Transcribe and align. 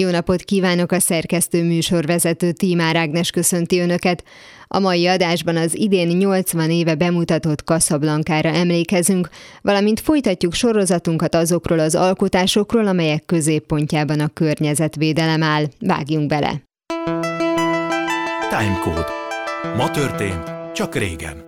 Jó 0.00 0.10
napot 0.10 0.42
kívánok 0.42 0.92
a 0.92 1.00
szerkesztő 1.00 1.64
műsorvezető 1.64 2.52
Tímár 2.52 2.96
Ágnes 2.96 3.30
köszönti 3.30 3.78
Önöket. 3.78 4.24
A 4.68 4.78
mai 4.78 5.06
adásban 5.06 5.56
az 5.56 5.76
idén 5.76 6.16
80 6.16 6.70
éve 6.70 6.94
bemutatott 6.94 7.64
Kaszablankára 7.64 8.48
emlékezünk, 8.48 9.28
valamint 9.62 10.00
folytatjuk 10.00 10.54
sorozatunkat 10.54 11.34
azokról 11.34 11.78
az 11.78 11.94
alkotásokról, 11.94 12.86
amelyek 12.86 13.24
középpontjában 13.26 14.20
a 14.20 14.28
környezetvédelem 14.28 15.42
áll. 15.42 15.64
Vágjunk 15.78 16.26
bele! 16.28 16.62
Timecode. 18.48 19.06
Ma 19.76 19.90
történt, 19.90 20.52
csak 20.74 20.94
régen. 20.94 21.47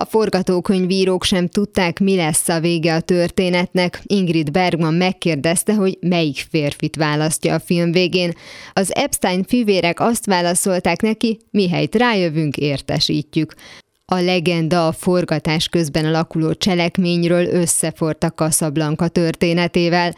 A 0.00 0.04
forgatókönyvírók 0.04 1.24
sem 1.24 1.48
tudták, 1.48 1.98
mi 1.98 2.16
lesz 2.16 2.48
a 2.48 2.60
vége 2.60 2.94
a 2.94 3.00
történetnek. 3.00 4.00
Ingrid 4.06 4.50
Bergman 4.50 4.94
megkérdezte, 4.94 5.74
hogy 5.74 5.98
melyik 6.00 6.46
férfit 6.50 6.96
választja 6.96 7.54
a 7.54 7.60
film 7.60 7.92
végén. 7.92 8.32
Az 8.72 8.94
Epstein 8.94 9.44
fivérek 9.44 10.00
azt 10.00 10.26
válaszolták 10.26 11.00
neki, 11.00 11.38
mihelyt 11.50 11.94
rájövünk, 11.94 12.56
értesítjük. 12.56 13.54
A 14.04 14.20
legenda 14.20 14.86
a 14.86 14.92
forgatás 14.92 15.68
közben 15.68 16.04
alakuló 16.04 16.54
cselekményről 16.54 17.46
összefort 17.46 18.24
a 18.24 18.30
Casablanca 18.30 19.08
történetével. 19.08 20.14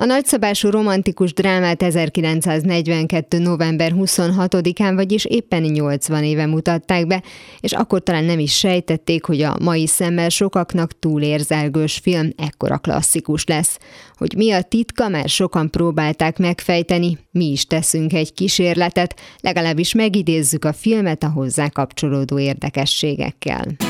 A 0.00 0.04
nagyszabású 0.04 0.70
romantikus 0.70 1.32
drámát 1.32 1.82
1942. 1.82 3.38
november 3.38 3.92
26-án, 3.96 4.92
vagyis 4.94 5.24
éppen 5.24 5.62
80 5.62 6.24
éve 6.24 6.46
mutatták 6.46 7.06
be, 7.06 7.22
és 7.60 7.72
akkor 7.72 8.02
talán 8.02 8.24
nem 8.24 8.38
is 8.38 8.58
sejtették, 8.58 9.24
hogy 9.24 9.42
a 9.42 9.56
mai 9.62 9.86
szemmel 9.86 10.28
sokaknak 10.28 10.98
túlérzelgős 10.98 11.98
film 12.02 12.30
ekkora 12.36 12.78
klasszikus 12.78 13.44
lesz. 13.46 13.78
Hogy 14.14 14.34
mi 14.36 14.50
a 14.50 14.62
titka, 14.62 15.08
mert 15.08 15.28
sokan 15.28 15.70
próbálták 15.70 16.38
megfejteni, 16.38 17.18
mi 17.30 17.44
is 17.44 17.66
teszünk 17.66 18.12
egy 18.12 18.32
kísérletet, 18.32 19.20
legalábbis 19.40 19.94
megidézzük 19.94 20.64
a 20.64 20.72
filmet 20.72 21.22
a 21.22 21.30
hozzá 21.30 21.68
kapcsolódó 21.68 22.38
érdekességekkel. 22.38 23.87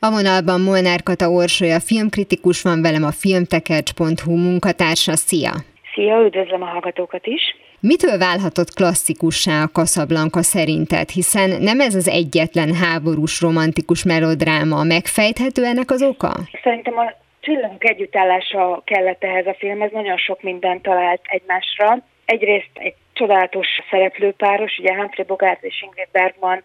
A 0.00 0.10
vonalban 0.10 0.60
Molnár 0.60 1.02
Kata 1.02 1.28
Orsolya 1.30 1.80
filmkritikus 1.80 2.62
van 2.62 2.82
velem 2.82 3.04
a 3.04 3.10
filmtekercs.hu 3.10 4.36
munkatársa. 4.36 5.16
Szia! 5.16 5.52
Szia, 5.94 6.16
üdvözlöm 6.26 6.62
a 6.62 6.66
hallgatókat 6.66 7.26
is! 7.26 7.42
Mitől 7.80 8.18
válhatott 8.18 8.74
klasszikussá 8.74 9.62
a 9.62 9.66
Casablanca 9.66 10.42
szerinted? 10.42 11.08
Hiszen 11.08 11.50
nem 11.62 11.80
ez 11.80 11.94
az 11.94 12.08
egyetlen 12.08 12.74
háborús 12.74 13.40
romantikus 13.40 14.04
melodráma. 14.04 14.82
Megfejthető 14.82 15.64
ennek 15.64 15.90
az 15.90 16.02
oka? 16.02 16.32
Szerintem 16.62 16.98
a 16.98 17.12
csillagok 17.40 17.88
együttállása 17.88 18.82
kellett 18.84 19.24
ehhez 19.24 19.46
a 19.46 19.54
filmhez, 19.58 19.90
nagyon 19.92 20.16
sok 20.16 20.42
mindent 20.42 20.82
talált 20.82 21.20
egymásra. 21.24 21.98
Egyrészt 22.24 22.70
egy 22.74 22.94
csodálatos 23.12 23.66
szereplőpáros, 23.90 24.78
ugye 24.78 24.94
Humphrey 24.94 25.24
Bogart 25.26 25.62
és 25.62 25.82
Ingrid 25.82 26.08
Bergman 26.12 26.62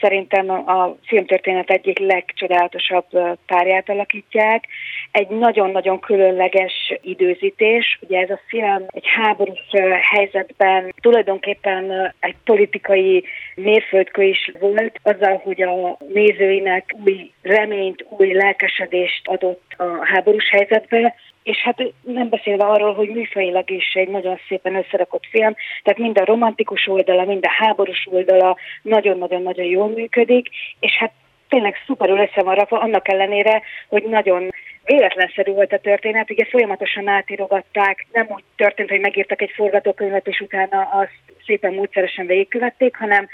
szerintem 0.00 0.50
a 0.50 0.96
filmtörténet 1.06 1.70
egyik 1.70 1.98
legcsodálatosabb 1.98 3.06
párját 3.46 3.88
alakítják. 3.88 4.64
Egy 5.12 5.28
nagyon-nagyon 5.28 6.00
különleges 6.00 6.72
időzítés. 7.00 7.98
Ugye 8.00 8.20
ez 8.20 8.30
a 8.30 8.40
film 8.46 8.84
egy 8.88 9.06
háborús 9.06 9.68
helyzetben 10.00 10.94
tulajdonképpen 11.00 12.14
egy 12.20 12.36
politikai 12.44 13.24
mérföldkő 13.54 14.22
is 14.22 14.52
volt, 14.60 15.00
azzal, 15.02 15.40
hogy 15.44 15.62
a 15.62 15.96
nézőinek 16.12 16.94
új 17.04 17.30
reményt, 17.42 18.04
új 18.08 18.32
lelkesedést 18.32 19.28
adott 19.28 19.62
a 19.76 19.84
háborús 20.02 20.48
helyzetbe, 20.50 21.14
és 21.42 21.56
hát 21.56 21.82
nem 22.02 22.28
beszélve 22.28 22.64
arról, 22.64 22.94
hogy 22.94 23.08
műfajilag 23.08 23.70
is 23.70 23.94
egy 23.94 24.08
nagyon 24.08 24.38
szépen 24.48 24.74
összerakott 24.74 25.26
film, 25.30 25.54
tehát 25.82 25.98
mind 25.98 26.18
a 26.18 26.24
romantikus 26.24 26.86
oldala, 26.86 27.24
mind 27.24 27.44
a 27.44 27.64
háborús 27.64 28.06
oldala 28.10 28.56
nagyon-nagyon-nagyon 28.82 29.66
jól 29.66 29.88
működik, 29.88 30.48
és 30.80 30.92
hát 30.92 31.12
tényleg 31.48 31.74
szuperül 31.86 32.18
össze 32.18 32.42
van 32.42 32.54
rakva, 32.54 32.80
annak 32.80 33.08
ellenére, 33.08 33.62
hogy 33.88 34.02
nagyon 34.02 34.50
véletlenszerű 34.84 35.52
volt 35.52 35.72
a 35.72 35.78
történet, 35.78 36.30
ugye 36.30 36.44
folyamatosan 36.44 37.08
átírogatták, 37.08 38.06
nem 38.12 38.26
úgy 38.28 38.44
történt, 38.56 38.90
hogy 38.90 39.00
megírtak 39.00 39.42
egy 39.42 39.52
forgatókönyvet, 39.54 40.26
és 40.26 40.40
utána 40.40 40.82
azt 40.82 41.18
szépen 41.46 41.74
módszeresen 41.74 42.26
végigkövették, 42.26 42.96
hanem 42.96 43.28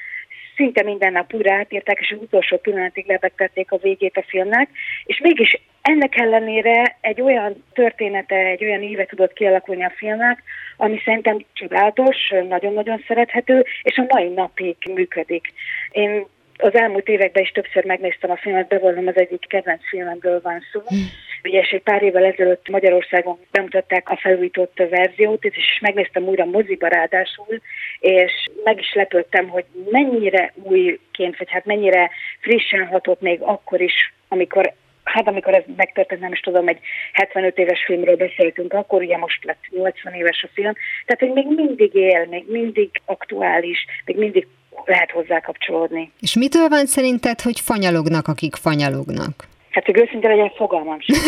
szinte 0.57 0.83
minden 0.83 1.13
nap 1.13 1.35
újra 1.35 1.53
átírták, 1.53 2.01
és 2.01 2.11
az 2.11 2.23
utolsó 2.23 2.57
pillanatig 2.57 3.07
lebegtették 3.07 3.73
a 3.73 3.77
végét 3.77 4.17
a 4.17 4.25
filmnek, 4.29 4.69
és 5.05 5.21
mégis 5.21 5.61
ennek 5.83 6.17
ellenére 6.17 6.97
egy 7.01 7.21
olyan 7.21 7.65
története, 7.73 8.37
egy 8.37 8.65
olyan 8.65 8.83
éve 8.83 9.05
tudott 9.05 9.33
kialakulni 9.33 9.85
a 9.85 9.93
filmnek, 9.97 10.43
ami 10.77 11.01
szerintem 11.05 11.45
csodálatos, 11.53 12.17
nagyon-nagyon 12.49 13.05
szerethető, 13.07 13.65
és 13.83 13.97
a 13.97 14.07
mai 14.09 14.29
napig 14.29 14.77
működik. 14.95 15.53
Én 15.91 16.27
az 16.59 16.75
elmúlt 16.75 17.09
években 17.09 17.43
is 17.43 17.51
többször 17.51 17.85
megnéztem 17.85 18.31
a 18.31 18.37
filmet, 18.37 18.69
bevallom 18.69 19.07
az 19.07 19.17
egyik 19.17 19.47
kedvenc 19.49 19.89
filmemből 19.89 20.41
van 20.43 20.63
szó. 20.73 20.81
Hm. 20.87 20.97
Ugye 21.45 21.61
és 21.61 21.71
egy 21.71 21.83
pár 21.83 22.03
évvel 22.03 22.25
ezelőtt 22.25 22.69
Magyarországon 22.69 23.39
bemutatták 23.51 24.09
a 24.09 24.17
felújított 24.17 24.83
verziót, 24.91 25.45
és 25.45 25.79
megnéztem 25.81 26.23
újra 26.23 26.45
moziba 26.45 26.89
ráadásul, 26.89 27.61
és 28.01 28.33
meg 28.65 28.79
is 28.79 28.93
lepődtem, 28.93 29.49
hogy 29.49 29.65
mennyire 29.91 30.53
újként, 30.63 31.39
vagy 31.39 31.51
hát 31.51 31.65
mennyire 31.65 32.11
frissen 32.41 32.87
hatott 32.87 33.21
még 33.21 33.41
akkor 33.41 33.81
is, 33.81 34.13
amikor 34.29 34.73
hát 35.05 35.29
amikor 35.29 35.55
ez 35.55 35.63
megtörtént, 35.77 36.21
nem 36.21 36.33
is 36.33 36.41
tudom, 36.41 36.69
egy 36.69 36.79
75 37.13 37.59
éves 37.59 37.85
filmről 37.85 38.17
beszéltünk, 38.17 38.73
akkor 38.73 39.03
ugye 39.03 39.17
most 39.17 39.45
lett 39.45 39.63
80 39.71 40.13
éves 40.13 40.43
a 40.43 40.49
film, 40.55 40.73
tehát 41.07 41.21
hogy 41.21 41.45
még 41.45 41.57
mindig 41.57 41.95
él, 41.95 42.27
még 42.31 42.45
mindig 42.49 42.91
aktuális, 43.05 43.87
még 44.05 44.17
mindig 44.17 44.47
lehet 44.85 45.11
hozzá 45.11 45.41
kapcsolódni. 45.41 46.13
És 46.21 46.35
mitől 46.35 46.69
van 46.69 46.87
szerinted, 46.87 47.41
hogy 47.41 47.61
fanyalognak, 47.61 48.29
akik 48.29 48.55
fanyalognak? 48.55 49.45
Hát, 49.77 49.85
hogy 49.85 50.01
őszintén 50.01 50.31
legyen 50.31 50.51
fogalmam 50.51 51.01
sem. 51.01 51.21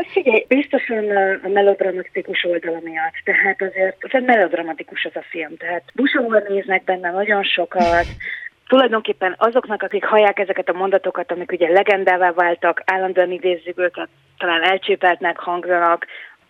Ez 0.00 0.06
figyelj, 0.12 0.44
biztosan 0.48 1.10
a 1.42 1.48
melodramatikus 1.48 2.44
oldala 2.44 2.80
miatt. 2.82 3.14
Tehát 3.24 3.62
azért, 3.62 3.96
az 4.00 4.22
melodramatikus 4.26 5.04
az 5.04 5.16
a 5.16 5.24
film. 5.30 5.56
Tehát 5.56 5.82
busomban 5.94 6.42
néznek 6.48 6.84
benne 6.84 7.10
nagyon 7.10 7.42
sokat, 7.42 8.06
tulajdonképpen 8.68 9.34
azoknak, 9.38 9.82
akik 9.82 10.04
hallják 10.04 10.38
ezeket 10.38 10.68
a 10.68 10.72
mondatokat, 10.72 11.32
amik 11.32 11.52
ugye 11.52 11.68
legendává 11.68 12.32
váltak, 12.32 12.82
állandóan 12.84 13.30
idézzük 13.30 13.78
őket, 13.78 14.08
talán 14.38 14.62
elcsépeltnek 14.62 15.38
hangzanak, 15.38 16.06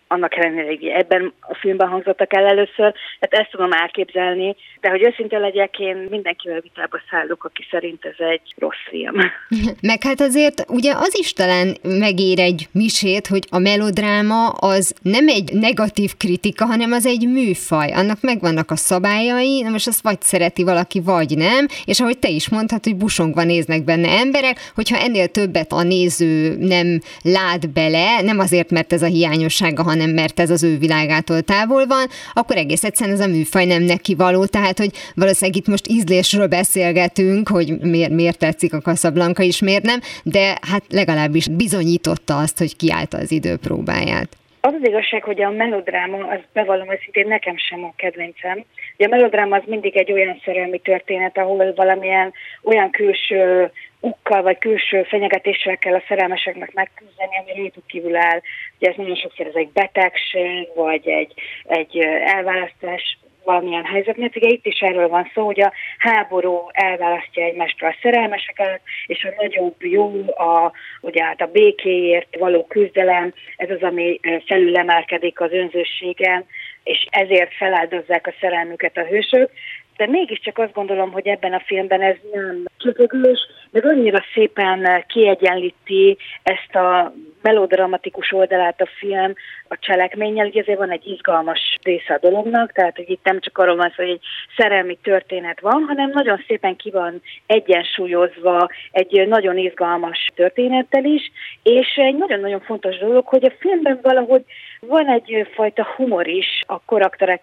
annak 0.07 0.35
ellenére, 0.37 0.95
ebben 0.95 1.33
a 1.39 1.55
filmben 1.55 1.87
hangzottak 1.87 2.33
el 2.33 2.45
először, 2.45 2.93
tehát 3.19 3.45
ezt 3.45 3.51
tudom 3.51 3.71
elképzelni, 3.71 4.55
de 4.81 4.89
hogy 4.89 5.03
őszinte 5.03 5.37
legyek, 5.37 5.79
én 5.79 6.07
mindenkivel 6.09 6.59
vitába 6.59 6.99
szállok, 7.09 7.43
aki 7.43 7.67
szerint 7.71 8.05
ez 8.05 8.15
egy 8.17 8.53
rossz 8.57 8.83
film. 8.89 9.15
Meg 9.89 10.03
hát 10.03 10.21
azért 10.21 10.65
ugye 10.67 10.93
az 10.95 11.19
is 11.19 11.33
talán 11.33 11.75
megér 11.81 12.39
egy 12.39 12.67
misét, 12.71 13.27
hogy 13.27 13.43
a 13.49 13.57
melodráma 13.57 14.47
az 14.47 14.95
nem 15.01 15.27
egy 15.27 15.53
negatív 15.53 16.11
kritika, 16.17 16.65
hanem 16.65 16.91
az 16.91 17.05
egy 17.05 17.27
műfaj. 17.27 17.91
Annak 17.91 18.21
megvannak 18.21 18.71
a 18.71 18.75
szabályai, 18.75 19.61
na 19.61 19.69
most 19.69 19.87
azt 19.87 20.03
vagy 20.03 20.21
szereti 20.21 20.63
valaki, 20.63 21.01
vagy 21.01 21.37
nem, 21.37 21.65
és 21.85 21.99
ahogy 21.99 22.19
te 22.19 22.29
is 22.29 22.49
mondtad, 22.49 22.83
hogy 22.83 22.95
busongva 22.95 23.43
néznek 23.43 23.83
benne 23.83 24.09
emberek, 24.09 24.71
hogyha 24.75 24.97
ennél 24.97 25.27
többet 25.27 25.71
a 25.71 25.83
néző 25.83 26.55
nem 26.59 26.99
lát 27.21 27.69
bele, 27.69 28.21
nem 28.21 28.39
azért, 28.39 28.71
mert 28.71 28.93
ez 28.93 29.01
a 29.01 29.05
hiányossága, 29.05 29.83
hanem 29.83 29.96
hanem 29.97 30.13
mert 30.13 30.39
ez 30.39 30.49
az 30.49 30.63
ő 30.63 30.77
világától 30.77 31.41
távol 31.41 31.85
van, 31.85 32.05
akkor 32.33 32.55
egész 32.55 32.83
egyszerűen 32.83 33.15
ez 33.15 33.25
a 33.25 33.29
műfaj 33.29 33.65
nem 33.65 33.83
neki 33.83 34.15
való, 34.15 34.45
tehát 34.45 34.77
hogy 34.77 34.91
valószínűleg 35.15 35.59
itt 35.59 35.67
most 35.67 35.87
ízlésről 35.87 36.47
beszélgetünk, 36.47 37.47
hogy 37.47 37.79
miért, 37.81 38.11
miért 38.11 38.39
tetszik 38.39 38.73
a 38.73 38.79
Casablanca 38.79 39.43
is, 39.43 39.61
miért 39.61 39.83
nem, 39.83 39.99
de 40.23 40.57
hát 40.71 40.83
legalábbis 40.89 41.47
bizonyította 41.47 42.37
azt, 42.37 42.57
hogy 42.57 42.75
kiállta 42.75 43.17
az 43.17 43.31
idő 43.31 43.55
próbáját. 43.57 44.27
Az 44.61 44.73
az 44.73 44.87
igazság, 44.87 45.23
hogy 45.23 45.41
a 45.41 45.49
melodráma, 45.49 46.17
az 46.27 46.39
bevallom 46.53 46.87
szintén 47.03 47.27
nekem 47.27 47.57
sem 47.57 47.83
a 47.83 47.93
kedvencem. 47.95 48.63
A 48.97 49.07
melodráma 49.09 49.55
az 49.55 49.63
mindig 49.65 49.97
egy 49.97 50.11
olyan 50.11 50.41
szerelmi 50.45 50.79
történet, 50.79 51.37
ahol 51.37 51.73
valamilyen 51.75 52.33
olyan 52.63 52.89
külső 52.89 53.71
ukkal 53.99 54.41
vagy 54.41 54.57
külső 54.57 55.03
fenyegetéssel 55.03 55.77
kell 55.77 55.93
a 55.93 56.03
szerelmeseknek 56.07 56.73
megküzdeni, 56.73 57.37
ami 57.37 57.57
rajtuk 57.57 57.87
kívül 57.87 58.15
áll. 58.15 58.41
Ugye 58.77 58.89
ez 58.89 58.95
nagyon 58.95 59.15
sokszor 59.15 59.45
ez 59.45 59.55
egy 59.55 59.69
betegség, 59.69 60.67
vagy 60.75 61.07
egy, 61.07 61.33
egy 61.63 61.97
elválasztás, 62.25 63.17
valamilyen 63.43 63.85
helyzetnél. 63.85 64.29
Ugye 64.35 64.47
itt 64.47 64.65
is 64.65 64.79
erről 64.79 65.07
van 65.07 65.31
szó, 65.33 65.45
hogy 65.45 65.61
a 65.61 65.73
háború 65.97 66.67
elválasztja 66.71 67.43
egymástól 67.43 67.89
a 67.89 67.95
szerelmeseket, 68.01 68.81
és 69.05 69.23
a 69.23 69.33
nagyobb 69.37 69.75
jó, 69.83 70.11
a, 70.27 70.71
ugye 71.01 71.23
hát 71.23 71.41
a 71.41 71.51
békéért 71.51 72.37
való 72.37 72.65
küzdelem, 72.65 73.33
ez 73.57 73.69
az, 73.69 73.81
ami 73.81 74.19
felülemelkedik 74.45 75.39
az 75.41 75.51
önzőségen, 75.51 76.45
és 76.83 77.07
ezért 77.09 77.53
feláldozzák 77.53 78.27
a 78.27 78.33
szerelmüket 78.39 78.97
a 78.97 79.05
hősök 79.05 79.51
de 79.97 80.07
mégiscsak 80.07 80.57
azt 80.57 80.73
gondolom, 80.73 81.11
hogy 81.11 81.27
ebben 81.27 81.53
a 81.53 81.63
filmben 81.65 82.01
ez 82.01 82.15
nem 82.33 82.65
csöpögős, 82.77 83.39
de 83.71 83.87
annyira 83.87 84.23
szépen 84.33 85.03
kiegyenlíti 85.07 86.17
ezt 86.43 86.75
a 86.75 87.13
melodramatikus 87.41 88.31
oldalát 88.31 88.81
a 88.81 88.89
film 88.97 89.33
a 89.67 89.77
cselekménnyel, 89.79 90.45
hogy 90.45 90.57
ezért 90.57 90.77
van 90.77 90.91
egy 90.91 91.07
izgalmas 91.07 91.59
része 91.83 92.13
a 92.13 92.19
dolognak, 92.19 92.71
tehát 92.71 92.95
hogy 92.95 93.09
itt 93.09 93.23
nem 93.23 93.39
csak 93.39 93.57
arról 93.57 93.75
van 93.75 93.93
szó, 93.95 94.03
hogy 94.03 94.11
egy 94.11 94.21
szerelmi 94.57 94.97
történet 95.03 95.59
van, 95.59 95.83
hanem 95.87 96.09
nagyon 96.09 96.43
szépen 96.47 96.75
ki 96.75 96.89
van 96.91 97.21
egyensúlyozva 97.45 98.69
egy 98.91 99.27
nagyon 99.27 99.57
izgalmas 99.57 100.27
történettel 100.35 101.03
is, 101.03 101.31
és 101.63 101.95
egy 101.95 102.15
nagyon-nagyon 102.15 102.61
fontos 102.61 102.97
dolog, 102.97 103.27
hogy 103.27 103.45
a 103.45 103.53
filmben 103.59 103.99
valahogy 104.01 104.43
van 104.79 105.07
egyfajta 105.07 105.87
humor 105.95 106.27
is 106.27 106.61
a 106.67 106.85
karakterek 106.85 107.41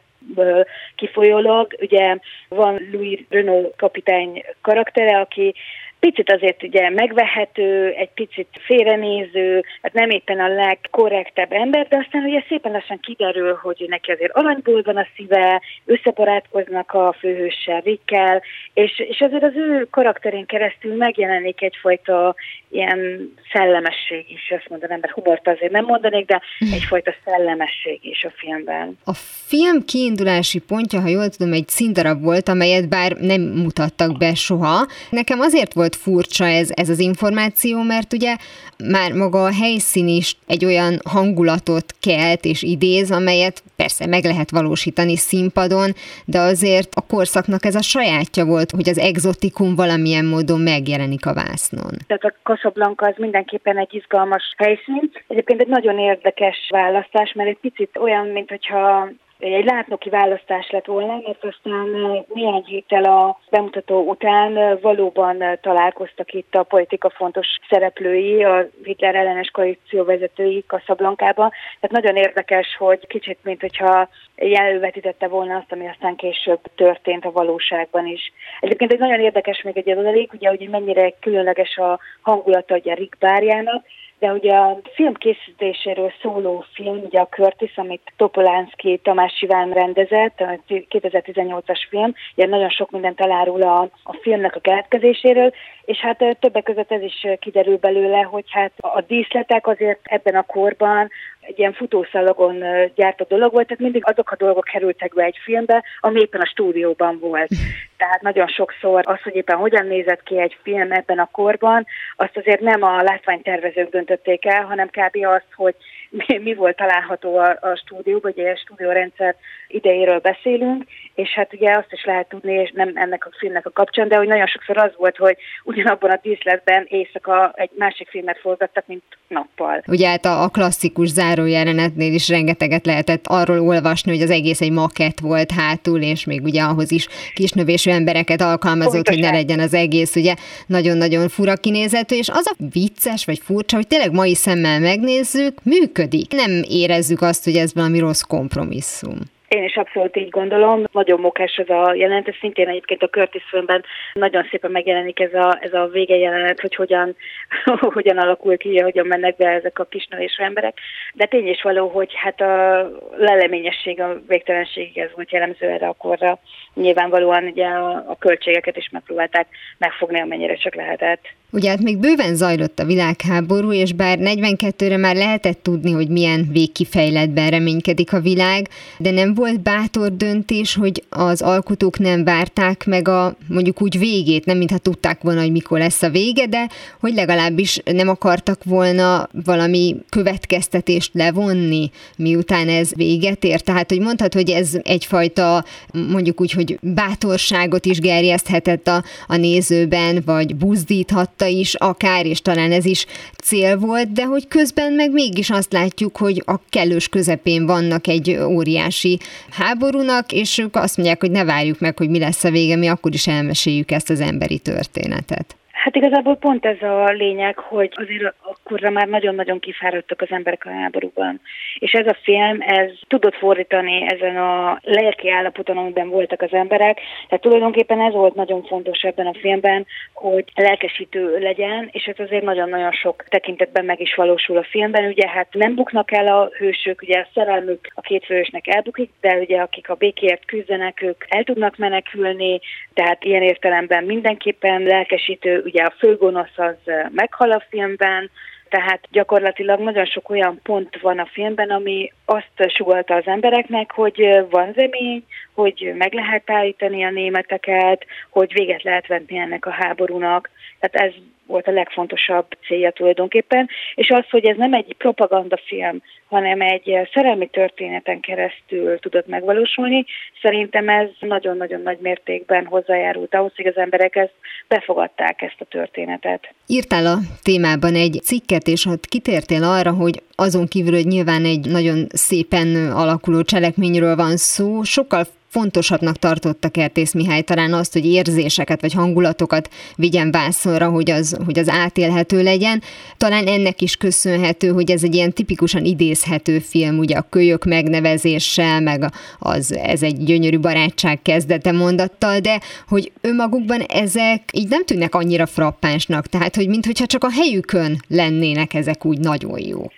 kifolyólag. 0.94 1.76
Ugye 1.81 2.17
van 2.49 2.88
Louis 2.93 3.25
Renault 3.29 3.76
kapitány 3.76 4.44
karaktere, 4.61 5.19
aki 5.19 5.55
picit 6.04 6.32
azért 6.32 6.62
ugye 6.62 6.90
megvehető, 6.90 7.90
egy 7.90 8.10
picit 8.14 8.48
félrenéző, 8.60 9.64
hát 9.82 9.92
nem 9.92 10.10
éppen 10.10 10.40
a 10.40 10.48
legkorrektebb 10.48 11.52
ember, 11.52 11.88
de 11.88 11.96
aztán 11.96 12.24
ugye 12.24 12.44
szépen 12.48 12.72
lassan 12.72 13.00
kiderül, 13.00 13.58
hogy 13.62 13.84
neki 13.88 14.10
azért 14.10 14.32
aranyból 14.32 14.82
van 14.82 14.96
a 14.96 15.06
szíve, 15.16 15.62
összebarátkoznak 15.84 16.92
a 16.92 17.16
főhőssel, 17.18 17.80
Rikkel, 17.80 18.42
és, 18.74 18.98
és 18.98 19.20
azért 19.20 19.42
az 19.42 19.56
ő 19.56 19.86
karakterén 19.90 20.46
keresztül 20.46 20.96
megjelenik 20.96 21.62
egyfajta 21.62 22.34
ilyen 22.70 23.32
szellemesség 23.52 24.24
is, 24.28 24.52
azt 24.56 24.68
mondanám, 24.68 24.98
mert 25.00 25.12
humort 25.12 25.48
azért 25.48 25.72
nem 25.72 25.84
mondanék, 25.84 26.26
de 26.26 26.42
egyfajta 26.58 27.14
szellemesség 27.24 27.98
is 28.02 28.24
a 28.24 28.32
filmben. 28.36 28.98
A 29.04 29.14
film 29.46 29.84
kiindulási 29.84 30.58
pontja, 30.58 31.00
ha 31.00 31.08
jól 31.08 31.28
tudom, 31.28 31.52
egy 31.52 31.68
színdarab 31.68 32.22
volt, 32.22 32.48
amelyet 32.48 32.88
bár 32.88 33.12
nem 33.12 33.40
mutattak 33.40 34.18
be 34.18 34.34
soha. 34.34 34.86
Nekem 35.10 35.40
azért 35.40 35.72
volt 35.72 35.94
volt 36.02 36.14
furcsa 36.14 36.44
ez, 36.44 36.70
ez 36.75 36.88
az 36.88 36.99
információ, 36.99 37.82
mert 37.82 38.12
ugye 38.12 38.37
már 38.79 39.12
maga 39.12 39.44
a 39.44 39.52
helyszín 39.52 40.08
is 40.08 40.37
egy 40.46 40.64
olyan 40.64 41.00
hangulatot 41.05 41.85
kelt 42.00 42.44
és 42.44 42.62
idéz, 42.62 43.11
amelyet 43.11 43.62
persze 43.76 44.06
meg 44.06 44.25
lehet 44.25 44.50
valósítani 44.50 45.17
színpadon, 45.17 45.91
de 46.25 46.38
azért 46.38 46.94
a 46.94 47.06
korszaknak 47.06 47.64
ez 47.64 47.75
a 47.75 47.82
sajátja 47.82 48.44
volt, 48.44 48.70
hogy 48.70 48.88
az 48.88 48.99
exotikum 48.99 49.75
valamilyen 49.75 50.25
módon 50.25 50.61
megjelenik 50.61 51.26
a 51.26 51.35
vásznon. 51.35 51.93
Tehát 52.06 52.25
a 52.25 52.35
Casablanca 52.43 53.06
az 53.06 53.14
mindenképpen 53.17 53.79
egy 53.79 53.94
izgalmas 53.94 54.55
helyszín. 54.56 55.11
Egyébként 55.29 55.61
egy 55.61 55.69
nagyon 55.69 55.99
érdekes 55.99 56.56
választás, 56.70 57.32
mert 57.32 57.49
egy 57.49 57.58
picit 57.61 57.99
olyan, 57.99 58.26
mint 58.26 58.49
hogyha 58.49 59.08
egy 59.38 59.64
látnoki 59.64 60.08
választás 60.08 60.70
lett 60.70 60.84
volna, 60.86 61.20
mert 61.26 61.44
aztán 61.44 61.88
néhány 62.34 62.64
héttel 62.64 63.04
a 63.04 63.38
bemutató 63.50 64.08
után 64.08 64.78
valóban 64.81 65.58
találkoztak 65.60 66.32
itt 66.32 66.54
a 66.54 66.62
politika 66.62 67.10
fontos 67.10 67.46
szereplői, 67.69 68.44
a 68.44 68.69
Hitler 68.84 69.14
ellenes 69.14 69.50
koalíció 69.50 70.04
vezetői 70.04 70.64
Kaszablankában. 70.66 71.50
Tehát 71.81 72.04
nagyon 72.04 72.16
érdekes, 72.16 72.76
hogy 72.78 73.06
kicsit, 73.06 73.38
mint 73.42 73.60
hogyha 73.60 74.08
jelölvetítette 74.36 75.28
volna 75.28 75.56
azt, 75.56 75.72
ami 75.72 75.88
aztán 75.88 76.16
később 76.16 76.60
történt 76.75 77.25
a 77.25 77.32
valóságban 77.32 78.06
is. 78.06 78.32
Egyébként 78.60 78.92
egy 78.92 78.98
nagyon 78.98 79.20
érdekes 79.20 79.62
még 79.62 79.76
egy 79.76 79.90
adalék, 79.90 80.32
ugye, 80.32 80.48
hogy 80.48 80.69
mennyire 80.69 81.12
különleges 81.20 81.76
a 81.76 81.98
hangulata 82.22 82.75
ugye 82.75 82.94
Rick 82.94 83.19
bárjának, 83.19 83.84
de 84.25 84.32
ugye 84.32 84.55
a 84.55 84.81
film 84.94 85.15
készítéséről 85.15 86.12
szóló 86.23 86.65
film, 86.75 86.99
ugye 86.99 87.21
a 87.21 87.26
Curtis, 87.26 87.76
amit 87.76 88.12
Topolánszki 88.17 89.00
Tamás 89.03 89.43
Iván 89.43 89.71
rendezett, 89.71 90.41
a 90.41 90.59
2018-as 90.69 91.81
film, 91.88 92.15
ugye 92.37 92.47
nagyon 92.47 92.69
sok 92.69 92.91
mindent 92.91 93.21
elárul 93.21 93.62
a, 93.62 93.81
a 94.03 94.12
filmnek 94.23 94.56
a 94.56 94.61
keletkezéséről, 94.61 95.53
és 95.85 95.99
hát 95.99 96.37
többek 96.41 96.62
között 96.62 96.93
ez 96.93 97.03
is 97.03 97.26
kiderül 97.38 97.76
belőle, 97.76 98.21
hogy 98.21 98.44
hát 98.49 98.73
a 98.76 99.00
díszletek 99.00 99.67
azért 99.67 100.00
ebben 100.03 100.35
a 100.35 100.43
korban 100.43 101.11
egy 101.46 101.58
ilyen 101.58 101.73
futószalagon 101.73 102.64
gyártott 102.94 103.29
dolog 103.29 103.52
volt, 103.52 103.67
tehát 103.67 103.82
mindig 103.82 104.02
azok 104.06 104.31
a 104.31 104.37
dolgok 104.37 104.64
kerültek 104.64 105.14
be 105.14 105.23
egy 105.23 105.38
filmbe, 105.44 105.85
ami 106.00 106.20
éppen 106.20 106.41
a 106.41 106.46
stúdióban 106.46 107.19
volt. 107.19 107.49
Tehát 107.96 108.23
nagyon 108.23 108.46
sokszor 108.46 109.02
az, 109.06 109.23
hogy 109.23 109.35
éppen 109.35 109.56
hogyan 109.56 109.87
nézett 109.87 110.23
ki 110.23 110.41
egy 110.41 110.56
film 110.62 110.93
ebben 110.93 111.19
a 111.19 111.29
korban, 111.32 111.87
azt 112.17 112.37
azért 112.37 112.61
nem 112.61 112.82
a 112.82 113.02
látványtervezők 113.02 113.91
döntötték 113.91 114.44
el, 114.44 114.64
hanem 114.64 114.88
kb. 114.88 115.25
azt, 115.25 115.52
hogy 115.55 115.75
mi, 116.14 116.38
mi 116.38 116.55
volt 116.55 116.76
található 116.76 117.37
a, 117.37 117.58
a 117.61 117.76
stúdióban, 117.84 118.32
ugye 118.37 118.50
a 118.50 118.56
stúdiórendszer 118.56 119.34
idejéről 119.69 120.19
beszélünk, 120.19 120.84
és 121.14 121.28
hát 121.31 121.52
ugye 121.52 121.76
azt 121.76 121.93
is 121.93 122.05
lehet 122.05 122.28
tudni, 122.28 122.52
és 122.52 122.70
nem 122.75 122.90
ennek 122.94 123.26
a 123.26 123.31
filmnek 123.38 123.66
a 123.66 123.70
kapcsán, 123.70 124.08
de 124.08 124.16
hogy 124.16 124.26
nagyon 124.26 124.46
sokszor 124.46 124.76
az 124.76 124.90
volt, 124.96 125.16
hogy 125.16 125.37
ugyanabban 125.64 126.11
a 126.11 126.19
díszletben 126.22 126.87
éjszaka 126.88 127.52
egy 127.56 127.70
másik 127.78 128.08
filmet 128.08 128.38
forgattak, 128.38 128.87
mint 128.87 129.02
nappal. 129.28 129.82
Ugye 129.87 130.08
hát 130.08 130.25
a, 130.25 130.43
a 130.43 130.49
klasszikus 130.49 131.08
zárójelenetnél 131.08 132.12
is 132.12 132.28
rengeteget 132.28 132.87
lehetett 132.87 133.25
arról 133.26 133.61
olvasni, 133.61 134.12
hogy 134.12 134.22
az 134.22 134.31
egész 134.31 134.61
egy 134.61 134.72
makett 134.72 135.19
volt 135.19 135.50
hátul, 135.50 136.02
és 136.02 136.25
még 136.25 136.43
ugye 136.43 136.62
ahhoz 136.62 136.90
is 136.90 137.08
kisnövésű 137.34 137.90
embereket 137.90 138.40
alkalmazott, 138.40 138.93
Pontosan. 138.93 139.22
hogy 139.22 139.31
ne 139.31 139.38
legyen 139.38 139.61
az 139.61 139.75
egész 139.75 140.16
ugye 140.16 140.34
nagyon-nagyon 140.66 141.28
fura 141.28 141.55
kinézetű, 141.55 142.16
és 142.16 142.28
az 142.28 142.46
a 142.46 142.64
vicces 142.72 143.25
vagy 143.25 143.38
furcsa, 143.38 143.76
hogy 143.76 143.87
tényleg 143.87 144.12
mai 144.12 144.34
szemmel 144.34 144.81
megnézzük, 144.81 145.62
működik. 145.62 146.03
Nem 146.30 146.62
érezzük 146.68 147.20
azt, 147.20 147.44
hogy 147.44 147.56
ez 147.56 147.74
valami 147.74 147.98
rossz 147.98 148.20
kompromisszum. 148.20 149.18
Én 149.54 149.64
is 149.64 149.76
abszolút 149.76 150.16
így 150.16 150.28
gondolom. 150.28 150.84
Nagyon 150.92 151.20
mokás 151.20 151.56
ez 151.56 151.68
a 151.68 151.94
jelenet, 151.94 152.28
ez 152.28 152.34
szintén 152.40 152.68
egyébként 152.68 153.02
a 153.02 153.08
Curtis 153.08 153.42
filmben 153.48 153.84
nagyon 154.12 154.46
szépen 154.50 154.70
megjelenik 154.70 155.20
ez 155.20 155.34
a, 155.34 155.58
ez 155.60 155.72
a 155.72 155.86
vége 155.86 156.16
jelenet, 156.16 156.60
hogy 156.60 156.74
hogyan, 156.74 157.16
hogyan 157.96 158.18
alakul 158.18 158.56
ki, 158.56 158.78
hogyan 158.78 159.06
mennek 159.06 159.36
be 159.36 159.48
ezek 159.48 159.78
a 159.78 159.84
kisnövésű 159.84 160.42
emberek. 160.42 160.78
De 161.12 161.26
tény 161.26 161.48
is 161.48 161.62
való, 161.62 161.88
hogy 161.88 162.12
hát 162.14 162.40
a 162.40 162.90
leleményesség, 163.16 164.00
a 164.00 164.20
végtelenség 164.28 164.98
ez 164.98 165.10
volt 165.14 165.32
jellemző 165.32 165.66
erre 165.66 165.86
a 165.86 165.92
korra. 165.98 166.38
Nyilvánvalóan 166.74 167.44
ugye 167.44 167.66
a, 167.66 168.04
a 168.08 168.16
költségeket 168.18 168.76
is 168.76 168.88
megpróbálták 168.92 169.46
megfogni, 169.78 170.20
amennyire 170.20 170.54
csak 170.54 170.75
lehetett. 170.75 171.20
Ugye 171.52 171.68
hát 171.70 171.82
még 171.82 171.99
bőven 171.99 172.34
zajlott 172.34 172.78
a 172.78 172.84
világháború, 172.84 173.73
és 173.73 173.92
bár 173.92 174.18
42-re 174.20 174.96
már 174.96 175.16
lehetett 175.16 175.62
tudni, 175.62 175.92
hogy 175.92 176.08
milyen 176.08 176.49
végkifejletben 176.52 177.50
reménykedik 177.50 178.12
a 178.12 178.20
világ, 178.20 178.68
de 178.99 179.11
nem 179.11 179.34
volt 179.34 179.43
bátor 179.52 180.16
döntés, 180.16 180.74
hogy 180.74 181.04
az 181.08 181.42
alkotók 181.42 181.98
nem 181.98 182.24
várták 182.24 182.84
meg 182.86 183.08
a 183.08 183.36
mondjuk 183.48 183.82
úgy 183.82 183.98
végét, 183.98 184.44
nem 184.44 184.56
mintha 184.56 184.78
tudták 184.78 185.22
volna, 185.22 185.40
hogy 185.40 185.50
mikor 185.50 185.78
lesz 185.78 186.02
a 186.02 186.10
vége, 186.10 186.46
de 186.46 186.68
hogy 187.00 187.14
legalábbis 187.14 187.80
nem 187.84 188.08
akartak 188.08 188.64
volna 188.64 189.28
valami 189.44 189.96
következtetést 190.08 191.10
levonni, 191.14 191.90
miután 192.16 192.68
ez 192.68 192.94
véget 192.94 193.44
ér. 193.44 193.60
Tehát, 193.60 193.90
hogy 193.90 194.00
mondhat, 194.00 194.34
hogy 194.34 194.50
ez 194.50 194.70
egyfajta 194.82 195.64
mondjuk 195.92 196.40
úgy, 196.40 196.52
hogy 196.52 196.78
bátorságot 196.82 197.86
is 197.86 197.98
gerjeszthetett 197.98 198.88
a, 198.88 199.04
a 199.26 199.36
nézőben, 199.36 200.22
vagy 200.24 200.56
buzdíthatta 200.56 201.46
is 201.46 201.74
akár, 201.74 202.26
és 202.26 202.40
talán 202.40 202.72
ez 202.72 202.84
is 202.84 203.06
cél 203.42 203.78
volt, 203.78 204.12
de 204.12 204.24
hogy 204.24 204.48
közben 204.48 204.92
meg 204.92 205.12
mégis 205.12 205.50
azt 205.50 205.72
látjuk, 205.72 206.16
hogy 206.16 206.42
a 206.46 206.60
kellős 206.70 207.08
közepén 207.08 207.66
vannak 207.66 208.06
egy 208.06 208.36
óriási 208.36 209.18
háborúnak, 209.50 210.33
és 210.33 210.59
ők 210.59 210.76
azt 210.76 210.97
mondják, 210.97 211.21
hogy 211.21 211.31
ne 211.31 211.45
várjuk 211.45 211.81
meg, 211.81 211.99
hogy 211.99 212.09
mi 212.09 212.19
lesz 212.19 212.45
a 212.45 212.50
vége, 212.50 212.76
mi 212.76 212.87
akkor 212.87 213.14
is 213.14 213.26
elmeséljük 213.26 213.91
ezt 213.91 214.11
az 214.11 214.21
emberi 214.21 214.59
történetet. 214.59 215.57
Hát 215.85 215.97
igazából 215.97 216.37
pont 216.37 216.67
ez 216.67 216.83
a 216.83 217.05
lényeg, 217.05 217.59
hogy 217.59 217.93
azért 217.95 218.35
akkorra 218.43 218.91
már 218.91 219.09
nagyon-nagyon 219.09 219.59
kifáradtak 219.61 220.21
az 220.21 220.31
emberek 220.31 220.67
a 220.67 220.71
háborúban. 220.71 221.41
És 221.79 221.93
ez 221.93 222.07
a 222.07 222.17
film, 222.23 222.61
ez 222.61 222.91
tudott 223.09 223.35
fordítani 223.35 224.07
ezen 224.09 224.37
a 224.37 224.79
lelki 224.83 225.31
állapoton, 225.31 225.76
amiben 225.76 226.09
voltak 226.09 226.43
az 226.43 226.53
emberek. 226.53 227.00
Tehát 227.29 227.43
tulajdonképpen 227.43 228.00
ez 228.00 228.12
volt 228.12 228.35
nagyon 228.35 228.62
fontos 228.62 229.03
ebben 229.03 229.26
a 229.26 229.35
filmben, 229.41 229.87
hogy 230.12 230.45
lelkesítő 230.55 231.38
legyen, 231.38 231.88
és 231.93 232.05
ez 232.05 232.19
azért 232.19 232.45
nagyon-nagyon 232.45 232.93
sok 232.93 233.25
tekintetben 233.29 233.85
meg 233.85 234.00
is 234.00 234.14
valósul 234.14 234.57
a 234.57 234.67
filmben. 234.71 235.05
Ugye 235.05 235.29
hát 235.29 235.49
nem 235.53 235.75
buknak 235.75 236.12
el 236.12 236.26
a 236.26 236.50
hősök, 236.59 237.03
ugye 237.03 237.19
a 237.19 237.29
szerelmük 237.35 237.81
a 237.95 238.00
két 238.00 238.25
fősnek 238.25 238.67
elbukik, 238.67 239.11
de 239.21 239.37
ugye 239.37 239.61
akik 239.61 239.88
a 239.88 239.95
békért 239.95 240.45
küzdenek, 240.45 241.03
ők 241.03 241.25
el 241.29 241.45
tudnak 241.45 241.76
menekülni, 241.76 242.61
tehát 242.95 243.25
ilyen 243.25 243.43
értelemben 243.43 244.05
mindenképpen 244.05 244.83
lelkesítő, 244.83 245.62
ugye 245.75 245.83
a 245.83 245.95
főgonosz 245.99 246.59
az 246.59 246.93
meghal 247.11 247.50
a 247.50 247.64
filmben, 247.69 248.31
Tehát 248.69 249.00
gyakorlatilag 249.11 249.81
nagyon 249.81 250.04
sok 250.04 250.31
olyan 250.31 250.61
pont 250.62 251.00
van 251.00 251.19
a 251.19 251.26
filmben, 251.33 251.71
ami 251.71 252.12
azt 252.25 252.71
sugalta 252.73 253.14
az 253.14 253.26
embereknek, 253.26 253.93
hogy 253.93 254.45
van 254.50 254.73
remény, 254.73 255.25
hogy 255.54 255.93
meg 255.97 256.12
lehet 256.12 256.50
állítani 256.50 257.04
a 257.04 257.11
németeket, 257.11 258.07
hogy 258.31 258.52
véget 258.52 258.83
lehet 258.83 259.07
venni 259.07 259.38
ennek 259.38 259.66
a 259.66 259.71
háborúnak. 259.71 260.50
Tehát 260.81 261.09
ez 261.09 261.23
volt 261.47 261.66
a 261.66 261.73
legfontosabb 261.73 262.47
célja 262.66 262.90
tulajdonképpen, 262.90 263.69
és 263.95 264.11
az, 264.11 264.25
hogy 264.31 264.45
ez 264.45 264.57
nem 264.57 264.75
egy 264.75 264.95
propagandafilm, 264.99 266.02
hanem 266.35 266.61
egy 266.61 267.09
szerelmi 267.12 267.47
történeten 267.47 268.21
keresztül 268.21 268.99
tudott 268.99 269.26
megvalósulni, 269.26 270.05
szerintem 270.43 270.88
ez 270.88 271.09
nagyon-nagyon 271.21 271.83
nagy 271.83 271.99
mértékben 272.00 272.67
hozzájárult 272.67 273.35
ahhoz, 273.35 273.53
hogy 273.57 273.67
az 273.67 273.76
emberek 273.76 274.17
ezt 274.17 274.35
befogadták 274.69 275.43
ezt 275.43 275.61
a 275.61 275.64
történetet. 275.64 276.55
Írtál 276.67 277.07
a 277.07 277.19
témában 277.43 277.95
egy 277.95 278.21
cikket, 278.23 278.67
és 278.67 278.87
ott 278.87 279.07
kitértél 279.07 279.62
arra, 279.62 279.93
hogy 279.93 280.23
azon 280.35 280.67
kívül, 280.67 280.93
hogy 280.93 281.07
nyilván 281.07 281.45
egy 281.45 281.71
nagyon 281.71 282.07
szépen 282.09 282.93
alakuló 282.93 283.43
cselekményről 283.43 284.17
van 284.17 284.37
szó, 284.37 284.83
sokkal 284.83 285.25
fontosabbnak 285.55 286.17
tartotta 286.17 286.69
Kertész 286.69 287.12
Mihály 287.12 287.43
talán 287.43 287.73
azt, 287.73 287.93
hogy 287.93 288.07
érzéseket 288.07 288.81
vagy 288.81 288.93
hangulatokat 288.93 289.69
vigyen 289.97 290.31
vászonra, 290.31 290.88
hogy 290.88 291.11
az, 291.11 291.37
hogy 291.45 291.59
az 291.59 291.69
átélhető 291.69 292.43
legyen. 292.43 292.83
Talán 293.17 293.47
ennek 293.47 293.81
is 293.81 293.97
köszönhető, 293.97 294.69
hogy 294.69 294.91
ez 294.91 295.03
egy 295.05 295.14
ilyen 295.14 295.33
tipikusan 295.33 295.85
idézhető 296.25 296.59
film, 296.59 296.99
ugye 296.99 297.16
a 297.16 297.28
kölyök 297.31 297.64
megnevezéssel, 297.64 298.81
meg 298.81 299.00
az, 299.38 299.73
ez 299.73 300.02
egy 300.02 300.25
gyönyörű 300.25 300.59
barátság 300.59 301.19
kezdete 301.23 301.73
mondattal, 301.73 302.38
de 302.38 302.59
hogy 302.88 303.12
önmagukban 303.23 303.81
ezek 303.81 304.40
így 304.52 304.69
nem 304.69 304.85
tűnnek 304.85 305.14
annyira 305.14 305.47
frappánsnak, 305.47 306.26
tehát 306.26 306.54
hogy 306.54 306.69
mintha 306.69 307.07
csak 307.07 307.25
a 307.25 307.31
helyükön 307.40 307.93
lennének 308.09 308.75
ezek 308.75 309.04
úgy 309.04 309.19
nagyon 309.19 309.59
jók. 309.59 309.95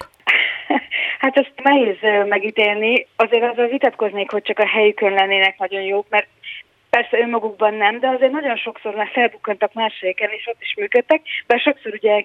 Hát 1.18 1.36
ezt 1.36 1.52
nehéz 1.62 1.96
megítélni. 2.28 3.06
Azért 3.16 3.42
azzal 3.50 3.66
vitatkoznék, 3.66 4.30
hogy 4.30 4.42
csak 4.42 4.58
a 4.58 4.66
helyükön 4.66 5.12
lennének 5.12 5.58
nagyon 5.58 5.82
jók, 5.82 6.06
mert 6.08 6.26
persze 6.90 7.18
önmagukban 7.18 7.74
nem, 7.74 8.00
de 8.00 8.08
azért 8.08 8.32
nagyon 8.32 8.56
sokszor 8.56 8.94
már 8.94 9.08
felbukkantak 9.12 9.72
más 9.72 9.98
helyeken, 10.00 10.30
és 10.36 10.46
ott 10.46 10.60
is 10.60 10.74
működtek, 10.76 11.20
bár 11.46 11.60
sokszor 11.60 11.92
ugye 11.94 12.24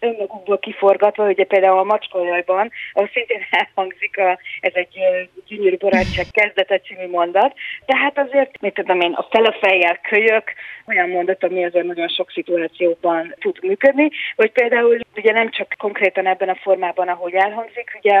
önmagukból 0.00 0.58
kiforgatva, 0.58 1.26
ugye 1.26 1.44
például 1.44 1.78
a 1.78 1.84
Macskaolajban, 1.84 2.70
ahol 2.92 3.10
szintén 3.12 3.46
elhangzik 3.60 4.18
a, 4.18 4.38
ez 4.60 4.72
egy 4.74 4.98
gyönyörű 5.46 5.76
barátság 5.76 6.26
kezdete 6.30 6.78
című 6.78 7.08
mondat, 7.10 7.54
tehát 7.86 8.18
azért, 8.18 8.60
mit 8.60 8.74
tudom 8.74 9.00
én, 9.00 9.12
a 9.12 9.26
felefejjel 9.30 9.98
kölyök, 10.08 10.52
olyan 10.86 11.08
mondat, 11.08 11.44
ami 11.44 11.64
azért 11.64 11.84
nagyon 11.84 12.08
sok 12.08 12.30
szituációban 12.30 13.34
tud 13.40 13.58
működni, 13.62 14.10
vagy 14.36 14.50
például 14.52 14.98
ugye 15.16 15.32
nem 15.32 15.50
csak 15.50 15.74
konkrétan 15.78 16.26
ebben 16.26 16.48
a 16.48 16.54
formában, 16.62 17.08
ahogy 17.08 17.34
elhangzik, 17.34 17.98
ugye 17.98 18.14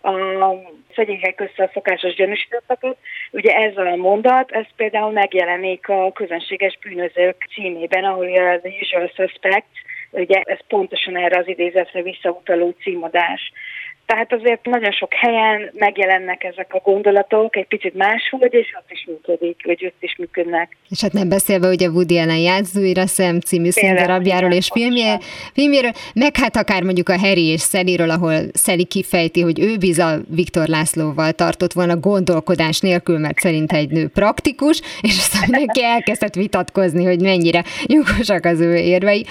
a, 0.00 0.08
a 0.44 0.62
szegények 0.94 1.34
között 1.34 1.58
a 1.58 1.70
szokásos 1.72 2.14
gyanúsítottakat, 2.14 2.96
ugye 3.30 3.52
ez 3.52 3.76
a 3.76 3.96
mondat, 3.96 4.50
ez 4.50 4.66
például 4.76 5.10
megjelenik 5.10 5.88
a 5.88 6.12
közönséges 6.12 6.78
bűnözők 6.82 7.36
címében, 7.54 8.04
ahol 8.04 8.26
a 8.26 8.60
The 8.60 8.72
Usual 8.80 9.12
Suspects, 9.14 9.88
Ugye 10.10 10.40
ez 10.40 10.58
pontosan 10.68 11.16
erre 11.16 11.38
az 11.38 11.48
idézetre 11.48 12.02
visszautaló 12.02 12.74
címadás. 12.82 13.52
Tehát 14.10 14.32
azért 14.32 14.64
nagyon 14.64 14.92
sok 14.92 15.14
helyen 15.14 15.70
megjelennek 15.72 16.44
ezek 16.44 16.74
a 16.74 16.80
gondolatok, 16.84 17.56
egy 17.56 17.66
picit 17.66 17.94
máshogy, 17.94 18.54
és 18.54 18.74
ott 18.78 18.90
is 18.90 19.06
működik, 19.06 19.60
vagy 19.64 19.84
ott 19.86 20.02
is 20.02 20.16
működnek. 20.18 20.76
És 20.88 21.00
hát 21.00 21.12
nem 21.12 21.28
beszélve 21.28 21.68
ugye 21.68 21.88
Woody 21.88 22.18
Allen 22.18 22.36
játszóira 22.36 23.06
szem 23.06 23.40
című 23.40 23.70
színdarabjáról 23.70 24.52
és 24.52 24.68
filmjé, 24.72 25.16
filmjéről, 25.52 25.90
meg 26.14 26.36
hát 26.36 26.56
akár 26.56 26.82
mondjuk 26.82 27.08
a 27.08 27.18
Harry 27.18 27.46
és 27.46 27.60
Szelliről, 27.60 28.10
ahol 28.10 28.34
Szeli 28.52 28.84
kifejti, 28.84 29.40
hogy 29.40 29.60
ő 29.60 29.76
biza 29.76 30.18
Viktor 30.28 30.68
Lászlóval 30.68 31.32
tartott 31.32 31.72
volna 31.72 31.96
gondolkodás 31.96 32.80
nélkül, 32.80 33.18
mert 33.18 33.38
szerint 33.38 33.72
egy 33.72 33.90
nő 33.90 34.08
praktikus, 34.08 34.80
és 35.00 35.18
aztán 35.18 35.48
neki 35.60 35.84
elkezdett 35.84 36.34
vitatkozni, 36.34 37.04
hogy 37.04 37.20
mennyire 37.20 37.64
jogosak 37.86 38.44
az 38.44 38.60
ő 38.60 38.74
érvei. 38.76 39.26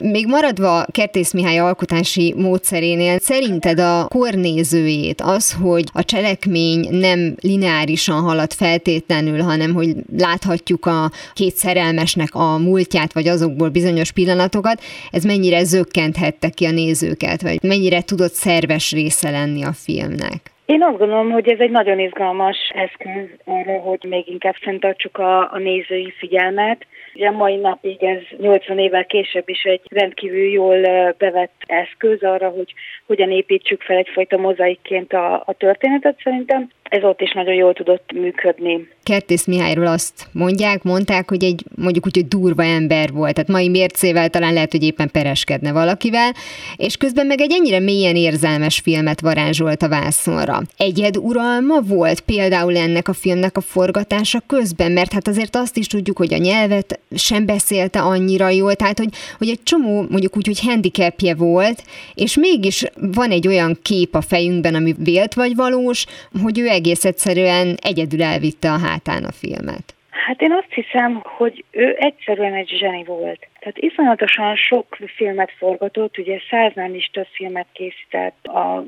Még 0.00 0.26
maradva 0.26 0.84
Kertész 0.90 1.32
Mihály 1.32 1.58
alkotási 1.58 2.34
módszerénél, 2.36 3.18
szerinted 3.18 3.78
a 3.78 4.06
kornézőjét, 4.24 5.20
az, 5.20 5.46
hogy 5.62 5.84
a 5.92 6.04
cselekmény 6.04 6.80
nem 6.90 7.34
lineárisan 7.40 8.20
halad 8.20 8.52
feltétlenül, 8.52 9.40
hanem 9.40 9.74
hogy 9.74 9.90
láthatjuk 10.16 10.86
a 10.86 11.10
két 11.34 11.54
szerelmesnek 11.54 12.28
a 12.32 12.58
múltját, 12.58 13.12
vagy 13.12 13.28
azokból 13.28 13.68
bizonyos 13.68 14.12
pillanatokat, 14.12 14.80
ez 15.10 15.24
mennyire 15.24 15.64
zökkenthette 15.64 16.48
ki 16.48 16.64
a 16.66 16.70
nézőket, 16.70 17.42
vagy 17.42 17.58
mennyire 17.62 18.00
tudott 18.02 18.32
szerves 18.32 18.92
része 18.92 19.30
lenni 19.30 19.62
a 19.64 19.72
filmnek? 19.84 20.40
Én 20.66 20.82
azt 20.82 20.98
gondolom, 20.98 21.30
hogy 21.30 21.48
ez 21.48 21.58
egy 21.58 21.70
nagyon 21.70 21.98
izgalmas 21.98 22.56
eszköz 22.74 23.28
arra, 23.44 23.78
hogy 23.78 24.04
még 24.08 24.28
inkább 24.28 24.54
fenntartsuk 24.54 25.18
a, 25.18 25.52
a 25.52 25.58
nézői 25.58 26.12
figyelmet. 26.18 26.86
Ugye 27.14 27.30
mai 27.30 27.56
napig 27.56 28.02
ez 28.02 28.38
80 28.38 28.78
évvel 28.78 29.06
később 29.06 29.48
is 29.48 29.62
egy 29.62 29.80
rendkívül 29.90 30.50
jól 30.50 30.80
bevett 31.18 31.54
eszköz 31.66 32.22
arra, 32.22 32.48
hogy 32.48 32.74
hogyan 33.06 33.30
építsük 33.30 33.82
fel 33.82 33.96
egyfajta 33.96 34.36
mozaikként 34.36 35.12
a, 35.12 35.42
a 35.46 35.52
történetet 35.52 36.20
szerintem 36.22 36.70
ez 36.94 37.02
ott 37.02 37.20
is 37.20 37.32
nagyon 37.32 37.54
jól 37.54 37.72
tudott 37.72 38.12
működni. 38.12 38.88
Kertész 39.02 39.46
Mihályról 39.46 39.86
azt 39.86 40.26
mondják, 40.32 40.82
mondták, 40.82 41.28
hogy 41.28 41.44
egy 41.44 41.62
mondjuk 41.76 42.06
úgy, 42.06 42.14
hogy 42.14 42.28
durva 42.28 42.64
ember 42.64 43.12
volt, 43.12 43.34
tehát 43.34 43.50
mai 43.50 43.68
mércével 43.68 44.28
talán 44.28 44.52
lehet, 44.52 44.70
hogy 44.70 44.82
éppen 44.82 45.10
pereskedne 45.12 45.72
valakivel, 45.72 46.32
és 46.76 46.96
közben 46.96 47.26
meg 47.26 47.40
egy 47.40 47.52
ennyire 47.52 47.78
mélyen 47.80 48.16
érzelmes 48.16 48.80
filmet 48.80 49.20
varázsolt 49.20 49.82
a 49.82 49.88
vászonra. 49.88 50.58
Egyed 50.76 51.16
uralma 51.16 51.80
volt 51.80 52.20
például 52.20 52.76
ennek 52.76 53.08
a 53.08 53.12
filmnek 53.12 53.56
a 53.56 53.60
forgatása 53.60 54.40
közben, 54.46 54.92
mert 54.92 55.12
hát 55.12 55.28
azért 55.28 55.56
azt 55.56 55.76
is 55.76 55.86
tudjuk, 55.86 56.16
hogy 56.16 56.34
a 56.34 56.38
nyelvet 56.38 57.00
sem 57.16 57.46
beszélte 57.46 58.00
annyira 58.00 58.48
jól, 58.48 58.74
tehát 58.74 58.98
hogy, 58.98 59.08
hogy 59.38 59.48
egy 59.48 59.62
csomó 59.62 60.06
mondjuk 60.10 60.36
úgy, 60.36 60.46
hogy 60.46 60.60
handicapje 60.60 61.34
volt, 61.34 61.82
és 62.14 62.36
mégis 62.36 62.84
van 62.94 63.30
egy 63.30 63.48
olyan 63.48 63.76
kép 63.82 64.14
a 64.14 64.20
fejünkben, 64.20 64.74
ami 64.74 64.94
vélt 64.98 65.34
vagy 65.34 65.54
valós, 65.54 66.06
hogy 66.42 66.58
ő 66.58 66.68
egész 66.68 67.04
egyszerűen 67.04 67.76
egyedül 67.82 68.22
elvitte 68.22 68.70
a 68.72 68.78
hátán 68.78 69.24
a 69.24 69.32
filmet. 69.32 69.94
Hát 70.26 70.42
én 70.42 70.52
azt 70.52 70.72
hiszem, 70.72 71.20
hogy 71.24 71.64
ő 71.70 71.96
egyszerűen 71.98 72.54
egy 72.54 72.72
zseni 72.78 73.04
volt. 73.04 73.46
Tehát 73.60 73.78
iszonyatosan 73.78 74.56
sok 74.56 74.96
filmet 75.16 75.50
forgatott, 75.58 76.18
ugye 76.18 76.40
száznál 76.50 76.94
is 76.94 77.10
több 77.12 77.26
filmet 77.32 77.66
készített 77.72 78.46
a 78.46 78.84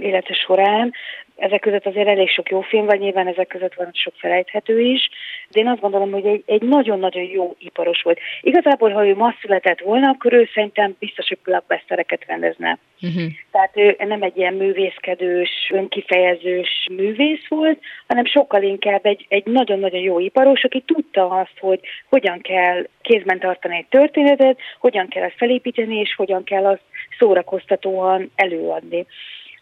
élete 0.00 0.32
során, 0.32 0.92
ezek 1.36 1.60
között 1.60 1.86
azért 1.86 2.08
elég 2.08 2.28
sok 2.28 2.48
jó 2.50 2.60
film 2.60 2.86
van, 2.86 2.96
nyilván 2.96 3.26
ezek 3.26 3.46
között 3.46 3.74
van 3.74 3.90
sok 3.92 4.14
felejthető 4.16 4.80
is, 4.80 5.08
de 5.50 5.60
én 5.60 5.68
azt 5.68 5.80
gondolom, 5.80 6.12
hogy 6.12 6.26
egy, 6.26 6.42
egy 6.46 6.62
nagyon-nagyon 6.62 7.22
jó 7.22 7.54
iparos 7.58 8.02
volt. 8.02 8.18
Igazából, 8.40 8.90
ha 8.90 9.06
ő 9.06 9.14
ma 9.14 9.34
született 9.40 9.80
volna, 9.80 10.08
akkor 10.08 10.32
ő 10.32 10.48
szerintem 10.54 10.96
biztos, 10.98 11.28
hogy 11.28 11.38
blockbustereket 11.44 12.24
rendezne. 12.26 12.78
Uh-huh. 13.02 13.22
Tehát 13.50 13.76
ő 13.76 13.96
nem 13.98 14.22
egy 14.22 14.36
ilyen 14.36 14.54
művészkedős, 14.54 15.70
önkifejezős 15.72 16.88
művész 16.90 17.48
volt, 17.48 17.78
hanem 18.06 18.24
sokkal 18.24 18.62
inkább 18.62 19.06
egy, 19.06 19.26
egy 19.28 19.46
nagyon-nagyon 19.46 20.00
jó 20.00 20.18
iparos, 20.18 20.64
aki 20.64 20.80
tudta 20.80 21.28
azt, 21.28 21.58
hogy 21.60 21.80
hogyan 22.08 22.40
kell 22.40 22.86
kézben 23.02 23.38
tartani 23.38 23.76
egy 23.76 23.86
történetet, 23.88 24.58
hogyan 24.78 25.08
kell 25.08 25.22
ezt 25.22 25.36
felépíteni, 25.36 25.96
és 25.96 26.14
hogyan 26.14 26.44
kell 26.44 26.66
azt 26.66 26.82
szórakoztatóan 27.18 28.30
előadni. 28.34 29.06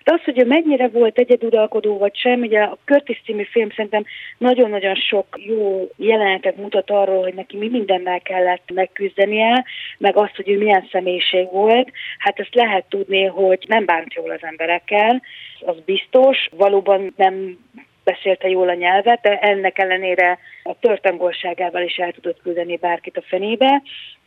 De 0.05 0.13
az, 0.13 0.23
hogy 0.25 0.39
ő 0.39 0.45
mennyire 0.45 0.89
volt 0.89 1.19
egyeduralkodó 1.19 1.99
vagy 1.99 2.17
sem, 2.17 2.41
ugye 2.41 2.61
a 2.61 2.79
Curtis 2.85 3.23
című 3.25 3.43
film 3.43 3.71
szerintem 3.71 4.05
nagyon-nagyon 4.39 4.95
sok 4.95 5.27
jó 5.47 5.91
jelenetet 5.97 6.57
mutat 6.57 6.91
arról, 6.91 7.23
hogy 7.23 7.35
neki 7.35 7.57
mi 7.57 7.69
mindennel 7.69 8.21
kellett 8.21 8.71
megküzdenie, 8.75 9.65
meg 9.99 10.17
azt, 10.17 10.37
hogy 10.37 10.49
ő 10.49 10.59
milyen 10.59 10.89
személyiség 10.91 11.51
volt. 11.51 11.91
Hát 12.19 12.39
ezt 12.39 12.55
lehet 12.55 12.85
tudni, 12.89 13.25
hogy 13.25 13.65
nem 13.69 13.85
bánt 13.85 14.15
jól 14.15 14.31
az 14.31 14.43
emberekkel, 14.43 15.23
az 15.61 15.77
biztos, 15.85 16.49
valóban 16.57 17.13
nem 17.17 17.59
beszélte 18.05 18.49
jól 18.49 18.69
a 18.69 18.75
nyelvet, 18.75 19.21
de 19.21 19.39
ennek 19.39 19.79
ellenére 19.79 20.39
a 20.63 20.79
törtangolságával 20.79 21.83
is 21.83 21.97
el 21.97 22.13
tudott 22.13 22.43
küldeni 22.43 22.77
bárkit 22.77 23.17
a 23.17 23.23
fenébe, 23.23 23.83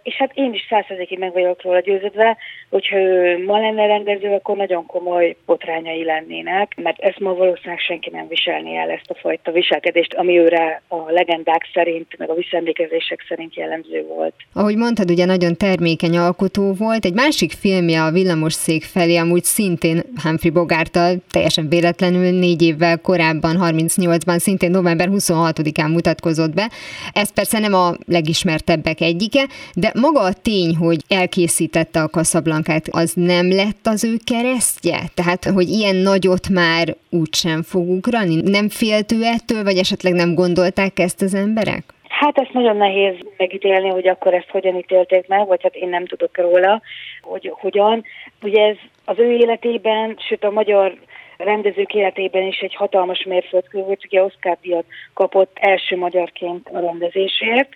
és 0.05 0.15
hát 0.15 0.31
én 0.33 0.53
is 0.53 0.65
százszerzékig 0.69 1.19
meg 1.19 1.33
vagyok 1.33 1.61
róla 1.61 1.79
győződve, 1.79 2.37
hogyha 2.69 2.97
ő 2.97 3.43
ma 3.45 3.59
lenne 3.59 3.85
rendező, 3.85 4.33
akkor 4.33 4.55
nagyon 4.55 4.85
komoly 4.85 5.35
botrányai 5.45 6.03
lennének, 6.03 6.75
mert 6.75 6.99
ezt 6.99 7.19
ma 7.19 7.33
valószínűleg 7.33 7.79
senki 7.79 8.09
nem 8.09 8.27
viselni 8.27 8.75
el 8.75 8.89
ezt 8.89 9.09
a 9.09 9.15
fajta 9.15 9.51
viselkedést, 9.51 10.13
ami 10.13 10.37
őre 10.37 10.81
a 10.87 11.11
legendák 11.11 11.69
szerint, 11.73 12.17
meg 12.17 12.29
a 12.29 12.33
visszaemlékezések 12.33 13.25
szerint 13.27 13.55
jellemző 13.55 14.05
volt. 14.07 14.33
Ahogy 14.53 14.75
mondtad, 14.75 15.11
ugye 15.11 15.25
nagyon 15.25 15.55
termékeny 15.57 16.17
alkotó 16.17 16.73
volt. 16.73 17.05
Egy 17.05 17.13
másik 17.13 17.51
filmje 17.51 18.03
a 18.03 18.11
Villamos 18.11 18.53
szék 18.53 18.83
felé, 18.83 19.15
amúgy 19.15 19.43
szintén 19.43 20.01
Humphrey 20.23 20.51
Bogártal, 20.51 21.15
teljesen 21.31 21.69
véletlenül 21.69 22.39
négy 22.39 22.61
évvel 22.61 22.97
korábban, 22.97 23.55
38-ban, 23.61 24.37
szintén 24.37 24.71
november 24.71 25.07
26-án 25.11 25.91
mutatkozott 25.91 26.53
be. 26.53 26.69
Ez 27.13 27.33
persze 27.33 27.59
nem 27.59 27.73
a 27.73 27.91
legismertebbek 28.07 29.01
egyike, 29.01 29.43
de 29.73 29.93
maga 30.01 30.19
a 30.19 30.33
tény, 30.33 30.75
hogy 30.75 30.97
elkészítette 31.07 32.01
a 32.01 32.09
kaszablankát, 32.09 32.87
az 32.91 33.13
nem 33.13 33.49
lett 33.49 33.83
az 33.83 34.03
ő 34.03 34.15
keresztje? 34.23 34.99
Tehát, 35.13 35.43
hogy 35.45 35.67
ilyen 35.69 35.95
nagyot 35.95 36.49
már 36.49 36.95
úgysem 37.09 37.61
fog 37.63 37.89
ugrani? 37.89 38.41
Nem 38.41 38.69
féltő 38.69 39.23
ettől, 39.23 39.63
vagy 39.63 39.77
esetleg 39.77 40.13
nem 40.13 40.33
gondolták 40.33 40.99
ezt 40.99 41.21
az 41.21 41.33
emberek? 41.33 41.83
Hát 42.07 42.37
ezt 42.37 42.53
nagyon 42.53 42.77
nehéz 42.77 43.15
megítélni, 43.37 43.89
hogy 43.89 44.07
akkor 44.07 44.33
ezt 44.33 44.49
hogyan 44.49 44.77
ítélték 44.77 45.27
meg, 45.27 45.47
vagy 45.47 45.63
hát 45.63 45.75
én 45.75 45.89
nem 45.89 46.05
tudok 46.05 46.37
róla, 46.37 46.81
hogy 47.21 47.51
hogyan. 47.55 48.03
Ugye 48.41 48.61
ez 48.61 48.77
az 49.05 49.19
ő 49.19 49.31
életében, 49.31 50.15
sőt 50.27 50.43
a 50.43 50.51
magyar 50.51 50.97
rendezők 51.37 51.93
életében 51.93 52.47
is 52.47 52.59
egy 52.59 52.75
hatalmas 52.75 53.23
mérföldkő 53.23 53.79
volt, 53.79 54.05
ugye 54.05 54.23
Oscar 54.23 54.57
díjat 54.61 54.85
kapott 55.13 55.57
első 55.59 55.97
magyarként 55.97 56.69
a 56.73 56.79
rendezésért, 56.79 57.69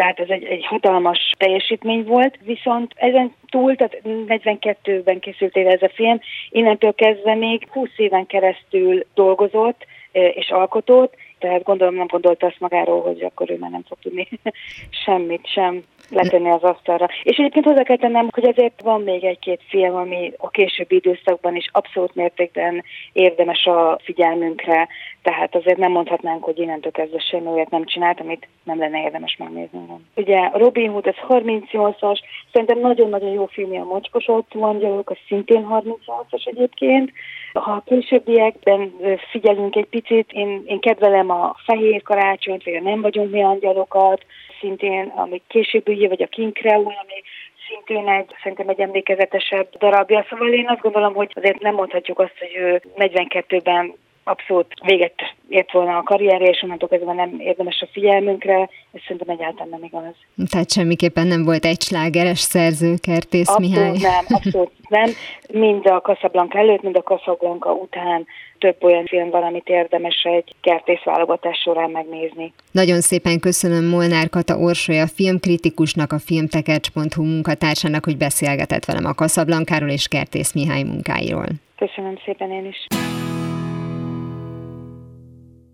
tehát 0.00 0.20
ez 0.20 0.28
egy, 0.28 0.44
egy 0.44 0.66
hatalmas 0.66 1.18
teljesítmény 1.38 2.04
volt, 2.04 2.38
viszont 2.44 2.92
ezen 2.96 3.34
túl, 3.50 3.76
tehát 3.76 4.00
42-ben 4.04 5.18
készült 5.18 5.56
ez 5.56 5.82
a 5.82 5.90
film, 5.94 6.20
innentől 6.50 6.94
kezdve 6.94 7.34
még 7.34 7.66
20 7.70 7.88
éven 7.96 8.26
keresztül 8.26 9.04
dolgozott 9.14 9.86
eh, 10.12 10.36
és 10.36 10.48
alkotott, 10.50 11.14
tehát 11.38 11.62
gondolom 11.62 11.94
nem 11.94 12.06
gondolta 12.06 12.46
azt 12.46 12.60
magáról, 12.60 13.00
hogy 13.00 13.22
akkor 13.22 13.50
ő 13.50 13.56
már 13.58 13.70
nem 13.70 13.84
fog 13.88 13.98
tudni 14.02 14.28
semmit 15.04 15.46
sem 15.46 15.82
letenni 16.10 16.50
az 16.50 16.62
asztalra. 16.62 17.08
És 17.22 17.36
egyébként 17.36 17.64
hozzá 17.64 17.82
kell 17.82 17.96
tennem, 17.96 18.28
hogy 18.30 18.44
azért 18.44 18.80
van 18.82 19.02
még 19.02 19.24
egy-két 19.24 19.60
film, 19.68 19.94
ami 19.94 20.32
a 20.36 20.50
későbbi 20.50 20.94
időszakban 20.94 21.56
is 21.56 21.68
abszolút 21.72 22.14
mértékben 22.14 22.84
érdemes 23.12 23.64
a 23.64 23.98
figyelmünkre, 24.02 24.88
tehát 25.22 25.54
azért 25.54 25.78
nem 25.78 25.90
mondhatnánk, 25.90 26.44
hogy 26.44 26.58
innentől 26.58 26.92
kezdve 26.92 27.18
semmi 27.18 27.46
olyat 27.46 27.70
nem 27.70 27.84
csinált, 27.84 28.20
amit 28.20 28.48
nem 28.62 28.78
lenne 28.78 29.02
érdemes 29.02 29.36
megnézni. 29.38 29.78
Ugye 30.16 30.38
a 30.38 30.58
Robin 30.58 30.90
Hood, 30.90 31.06
ez 31.06 31.14
38-as, 31.28 32.18
szerintem 32.52 32.78
nagyon-nagyon 32.78 33.30
jó 33.30 33.46
filmje 33.46 33.80
a 33.80 33.84
Mocskos 33.84 34.26
angyalok, 34.50 35.10
az 35.10 35.16
szintén 35.26 35.66
38-as 35.70 36.46
egyébként. 36.46 37.12
Ha 37.52 37.72
a 37.72 37.82
későbbiekben 37.86 38.92
figyelünk 39.30 39.76
egy 39.76 39.86
picit, 39.86 40.32
én, 40.32 40.62
én 40.66 40.80
kedvelem 40.80 41.30
a 41.30 41.54
fehér 41.64 42.02
karácsonyt, 42.02 42.64
vagy 42.64 42.74
a 42.74 42.80
nem 42.80 43.00
vagyunk 43.00 43.30
mi 43.30 43.42
angyalokat, 43.42 44.24
szintén, 44.60 45.12
ami 45.16 45.42
későbbi 45.46 46.06
vagy 46.06 46.22
a 46.22 46.26
King 46.26 46.52
Creole, 46.52 46.98
ami 47.02 47.22
szintén 47.68 48.08
egy, 48.08 48.34
szerintem 48.42 48.68
egy 48.68 48.80
emlékezetesebb 48.80 49.68
darabja. 49.78 50.26
Szóval 50.28 50.52
én 50.52 50.68
azt 50.68 50.80
gondolom, 50.80 51.14
hogy 51.14 51.32
azért 51.34 51.60
nem 51.60 51.74
mondhatjuk 51.74 52.18
azt, 52.18 52.38
hogy 52.38 52.56
ő 52.56 52.82
42-ben 52.96 53.94
abszolút 54.30 54.66
véget 54.84 55.14
ért 55.48 55.72
volna 55.72 55.96
a 55.96 56.02
karrierje, 56.02 56.48
és 56.48 56.62
onnantól 56.62 56.88
kezdve 56.88 57.12
nem 57.12 57.36
érdemes 57.38 57.80
a 57.80 57.88
figyelmünkre, 57.92 58.68
ez 58.92 59.00
szerintem 59.06 59.28
egyáltalán 59.28 59.68
nem 59.68 59.84
igaz. 59.84 60.14
Tehát 60.50 60.72
semmiképpen 60.72 61.26
nem 61.26 61.44
volt 61.44 61.64
egy 61.64 61.80
slágeres 61.80 62.38
szerző, 62.38 62.94
Kertész 63.02 63.48
abszolút 63.48 63.70
Mihály. 63.70 63.96
nem, 64.00 64.24
abszolút 64.28 64.72
nem. 64.88 65.10
Mind 65.52 65.86
a 65.86 66.00
Casablanca 66.00 66.58
előtt, 66.58 66.82
mind 66.82 66.96
a 66.96 67.02
Casablanca 67.02 67.72
után 67.72 68.26
több 68.58 68.76
olyan 68.84 69.04
film 69.04 69.30
van, 69.30 69.42
amit 69.42 69.68
érdemes 69.68 70.22
egy 70.22 70.54
kertész 70.60 71.02
válogatás 71.04 71.58
során 71.58 71.90
megnézni. 71.90 72.52
Nagyon 72.70 73.00
szépen 73.00 73.40
köszönöm 73.40 73.84
Molnár 73.84 74.28
Kata 74.28 74.56
Orsolya 74.56 75.06
filmkritikusnak, 75.06 76.12
a 76.12 76.18
filmtekercs.hu 76.18 77.22
munkatársának, 77.24 78.04
hogy 78.04 78.16
beszélgetett 78.16 78.84
velem 78.84 79.04
a 79.04 79.14
Casablankáról 79.14 79.90
és 79.90 80.08
Kertész 80.08 80.52
Mihály 80.52 80.82
munkáiról. 80.82 81.46
Köszönöm 81.76 82.18
szépen 82.24 82.50
én 82.50 82.66
is. 82.66 82.86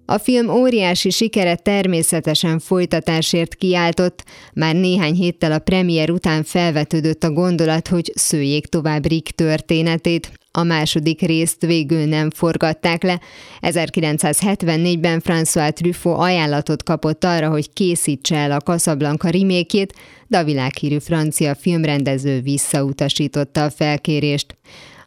A 0.08 0.18
film 0.18 0.48
óriási 0.48 1.10
sikere 1.10 1.54
természetesen 1.54 2.58
folytatásért 2.58 3.54
kiáltott, 3.54 4.24
már 4.54 4.74
néhány 4.74 5.14
héttel 5.14 5.52
a 5.52 5.58
premier 5.58 6.10
után 6.10 6.42
felvetődött 6.44 7.24
a 7.24 7.30
gondolat, 7.30 7.88
hogy 7.88 8.12
szőjék 8.14 8.66
tovább 8.66 9.06
Rick 9.06 9.30
történetét. 9.34 10.32
A 10.50 10.62
második 10.62 11.20
részt 11.20 11.66
végül 11.66 12.04
nem 12.04 12.30
forgatták 12.30 13.02
le. 13.02 13.20
1974-ben 13.60 15.22
François 15.24 15.72
Truffaut 15.72 16.18
ajánlatot 16.18 16.82
kapott 16.82 17.24
arra, 17.24 17.48
hogy 17.48 17.72
készítse 17.72 18.36
el 18.36 18.50
a 18.50 18.60
Casablanca 18.60 19.28
rimékét, 19.28 19.94
de 20.26 20.38
a 20.38 20.44
világhírű 20.44 20.98
francia 20.98 21.54
filmrendező 21.54 22.40
visszautasította 22.40 23.64
a 23.64 23.70
felkérést. 23.70 24.56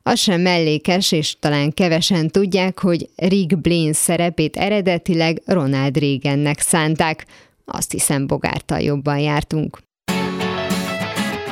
Az 0.03 0.19
sem 0.19 0.41
mellékes, 0.41 1.12
és 1.12 1.35
talán 1.39 1.73
kevesen 1.73 2.29
tudják, 2.29 2.79
hogy 2.79 3.09
Rick 3.15 3.57
Blaine 3.57 3.93
szerepét 3.93 4.55
eredetileg 4.55 5.41
Ronald 5.45 5.97
Reagannek 5.97 6.59
szánták. 6.59 7.25
Azt 7.65 7.91
hiszem, 7.91 8.27
Bogártal 8.27 8.79
jobban 8.79 9.19
jártunk. 9.19 9.79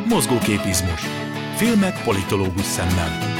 Mozgóképizmus. 0.10 1.02
Filmek 1.56 2.04
politológus 2.04 2.66
szemmel. 2.66 3.37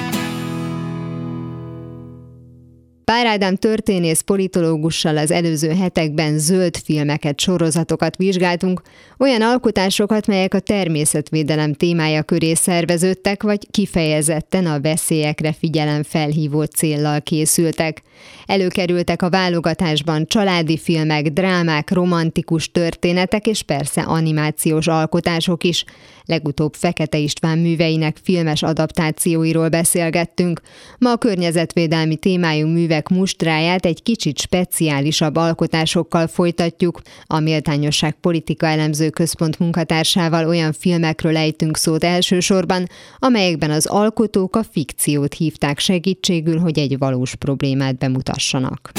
Pár 3.12 3.26
Ádám 3.26 3.56
történész 3.56 4.22
politológussal 4.22 5.18
az 5.18 5.32
előző 5.32 5.70
hetekben 5.70 6.40
zöld 6.40 6.78
filmeket, 6.78 7.40
sorozatokat 7.40 8.16
vizsgáltunk, 8.16 8.82
olyan 9.18 9.42
alkotásokat, 9.42 10.28
melyek 10.28 10.54
a 10.54 10.60
természetvédelem 10.60 11.74
témája 11.74 12.24
köré 12.24 12.54
szerveződtek, 12.54 13.44
vagy 13.44 13.68
kifejezetten 13.72 14.66
a 14.66 14.80
veszélyekre 14.80 15.54
figyelem 15.54 16.04
felhívó 16.04 16.64
céllal 16.64 17.22
készültek. 17.22 18.02
Előkerültek 18.46 19.22
a 19.22 19.30
válogatásban 19.30 20.26
családi 20.26 20.78
filmek, 20.78 21.28
drámák, 21.28 21.92
romantikus 21.92 22.72
történetek 22.72 23.48
és 23.48 23.64
persze 23.64 24.02
animációs 24.02 24.88
alkotások 24.88 25.64
is. 25.64 25.84
Legutóbb 26.26 26.74
Fekete 26.74 27.18
István 27.18 27.58
műveinek 27.58 28.18
filmes 28.24 28.64
adaptációiról 28.64 29.70
beszélgettünk. 29.70 30.62
Ma 30.98 31.12
a 31.12 31.18
környezetvédelmi 31.18 32.16
témájú 32.16 32.68
művek 32.68 32.97
mustráját 33.10 33.86
egy 33.86 34.04
kicsit 34.04 34.40
speciálisabb 34.40 35.36
alkotásokkal 35.36 36.28
folytatjuk. 36.28 37.02
A 37.26 37.40
Méltányosság 37.40 38.14
Politika 38.14 38.66
Elemző 38.66 39.10
Központ 39.10 39.60
munkatársával 39.60 40.48
olyan 40.48 40.74
filmekről 40.74 41.38
ejtünk 41.38 41.78
szót 41.78 42.04
elsősorban, 42.04 42.88
amelyekben 43.20 43.72
az 43.72 43.86
alkotók 43.86 44.56
a 44.56 44.64
fikciót 44.72 45.34
hívták 45.34 45.80
segítségül, 45.80 46.60
hogy 46.60 46.80
egy 46.80 46.98
valós 46.98 47.36
problémát 47.36 47.98
bemutassanak. 47.98 48.92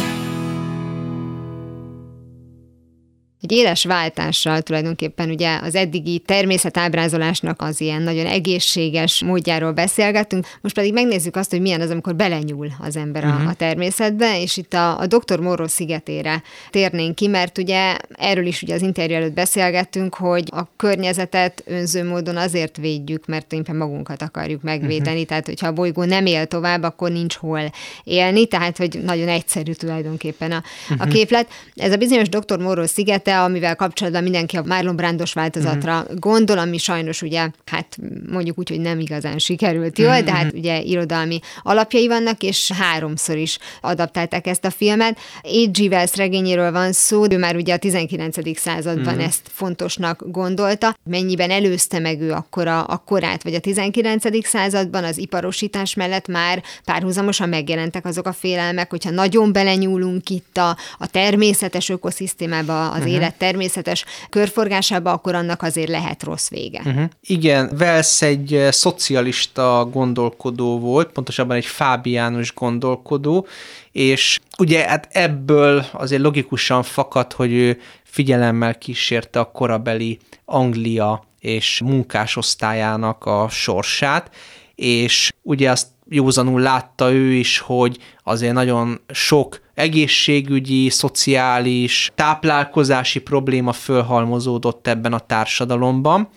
Egy 3.41 3.53
éles 3.53 3.85
váltással 3.85 4.63
tulajdonképpen 4.63 5.31
ugye 5.31 5.59
az 5.63 5.75
eddigi 5.75 6.19
természetábrázolásnak 6.19 7.63
az 7.63 7.81
ilyen 7.81 8.03
nagyon 8.03 8.27
egészséges 8.27 9.23
módjáról 9.23 9.73
beszélgettünk, 9.73 10.47
most 10.61 10.75
pedig 10.75 10.93
megnézzük 10.93 11.37
azt, 11.37 11.51
hogy 11.51 11.61
milyen 11.61 11.81
az, 11.81 11.91
amikor 11.91 12.17
belenyúl 12.17 12.69
az 12.81 12.97
ember 12.97 13.25
uh-huh. 13.25 13.47
a, 13.47 13.49
a 13.49 13.55
természetbe, 13.55 14.41
és 14.41 14.57
itt 14.57 14.75
a, 14.75 14.99
a 15.01 15.07
Dr. 15.07 15.41
Morro 15.41 15.69
szigetére 15.69 16.43
térnénk 16.71 17.15
ki, 17.15 17.27
mert 17.27 17.59
ugye 17.59 17.97
erről 18.13 18.47
is 18.47 18.63
ugye 18.63 18.75
az 18.75 18.83
interjú 18.83 19.17
előtt 19.17 19.35
beszélgettünk, 19.35 20.15
hogy 20.15 20.49
a 20.51 20.63
környezetet 20.77 21.63
önző 21.67 22.05
módon 22.05 22.37
azért 22.37 22.77
védjük, 22.77 23.27
mert 23.27 23.53
éppen 23.53 23.77
magunkat 23.77 24.23
akarjuk 24.23 24.63
megvédeni, 24.63 25.11
uh-huh. 25.11 25.27
tehát 25.27 25.47
hogyha 25.47 25.67
a 25.67 25.73
bolygó 25.73 26.05
nem 26.05 26.27
él 26.27 26.47
tovább, 26.47 26.83
akkor 26.83 27.11
nincs 27.11 27.35
hol 27.37 27.73
élni, 28.05 28.47
tehát 28.47 28.77
hogy 28.77 29.01
nagyon 29.03 29.29
egyszerű 29.29 29.73
tulajdonképpen 29.73 30.53
a, 30.53 30.63
uh-huh. 30.83 31.01
a 31.01 31.05
mhm. 31.05 31.15
képlet. 31.15 31.49
Ez 31.75 31.93
a 31.93 31.97
bizonyos 31.97 32.29
Dr. 32.29 32.59
Morro 32.59 32.87
sziget 32.87 33.28
te, 33.29 33.41
amivel 33.43 33.77
kapcsolatban 33.77 34.23
mindenki 34.23 34.57
a 34.57 34.63
Marlon 34.67 34.97
Brandos 34.97 35.33
változatra 35.33 36.01
uh-huh. 36.01 36.19
gondol, 36.19 36.59
ami 36.59 36.79
sajnos 36.79 37.23
ugye, 37.23 37.49
hát 37.67 37.97
mondjuk 38.31 38.59
úgy, 38.59 38.69
hogy 38.69 38.81
nem 38.81 38.99
igazán 39.01 39.39
sikerült 39.39 39.99
jól, 39.99 40.09
uh-huh. 40.09 40.25
de 40.25 40.33
hát 40.33 40.53
ugye 40.53 40.81
irodalmi 40.81 41.41
alapjai 41.63 42.07
vannak, 42.07 42.43
és 42.43 42.73
háromszor 42.73 43.37
is 43.37 43.59
adaptálták 43.81 44.47
ezt 44.47 44.65
a 44.65 44.71
filmet. 44.71 45.19
H.G. 45.43 45.79
Wells 45.91 46.17
regényéről 46.17 46.73
van 46.73 46.93
szó, 46.93 47.25
ő 47.31 47.39
már 47.39 47.57
ugye 47.57 47.75
a 47.75 47.77
19. 47.77 48.59
században 48.59 49.07
uh-huh. 49.07 49.25
ezt 49.25 49.43
fontosnak 49.53 50.23
gondolta. 50.27 50.97
Mennyiben 51.05 51.51
előzte 51.51 51.99
meg 51.99 52.21
ő 52.21 52.33
akkor 52.33 52.67
a, 52.67 52.87
a 52.89 53.03
korát, 53.07 53.43
vagy 53.43 53.55
a 53.55 53.61
19. 53.61 54.47
században 54.47 55.05
az 55.05 55.19
iparosítás 55.19 55.95
mellett 55.95 56.29
már 56.29 56.63
párhuzamosan 56.85 57.49
megjelentek 57.49 58.07
azok 58.07 58.27
a 58.27 58.33
félelmek, 58.33 58.91
hogyha 58.91 59.11
nagyon 59.11 59.53
belenyúlunk 59.53 60.31
itt 60.31 60.57
a, 60.57 60.77
a 60.99 61.07
természetes 61.07 61.89
ökoszisztémába, 61.89 62.91
az 62.91 62.99
uh-huh. 62.99 63.13
Élet 63.19 63.35
természetes 63.35 64.05
körforgásába, 64.29 65.13
akkor 65.13 65.35
annak 65.35 65.63
azért 65.63 65.89
lehet 65.89 66.23
rossz 66.23 66.49
vége. 66.49 66.83
Uh-huh. 66.85 67.05
Igen, 67.21 67.71
Wells 67.79 68.23
egy 68.23 68.55
eh, 68.55 68.73
szocialista 68.73 69.89
gondolkodó 69.93 70.79
volt, 70.79 71.13
pontosabban 71.13 71.57
egy 71.57 71.67
fábiánus 71.67 72.55
gondolkodó, 72.55 73.47
és 73.93 74.39
ugye 74.59 74.89
hát 74.89 75.09
ebből 75.13 75.85
azért 75.93 76.23
logikusan 76.23 76.83
fakad, 76.83 77.33
hogy 77.33 77.53
ő 77.53 77.81
figyelemmel 78.05 78.79
kísérte 78.79 79.41
a 79.41 79.51
korabeli 79.51 80.19
Anglia 80.45 81.25
és 81.41 81.81
munkásosztályának 81.85 83.25
a 83.25 83.49
sorsát, 83.49 84.31
és 84.75 85.33
ugye 85.43 85.71
azt 85.71 85.87
józanul 86.09 86.61
látta 86.61 87.13
ő 87.13 87.33
is, 87.33 87.59
hogy 87.59 87.99
azért 88.23 88.53
nagyon 88.53 89.01
sok 89.09 89.61
egészségügyi, 89.75 90.89
szociális, 90.89 92.11
táplálkozási 92.15 93.21
probléma 93.21 93.73
fölhalmozódott 93.73 94.87
ebben 94.87 95.13
a 95.13 95.19
társadalomban, 95.19 96.29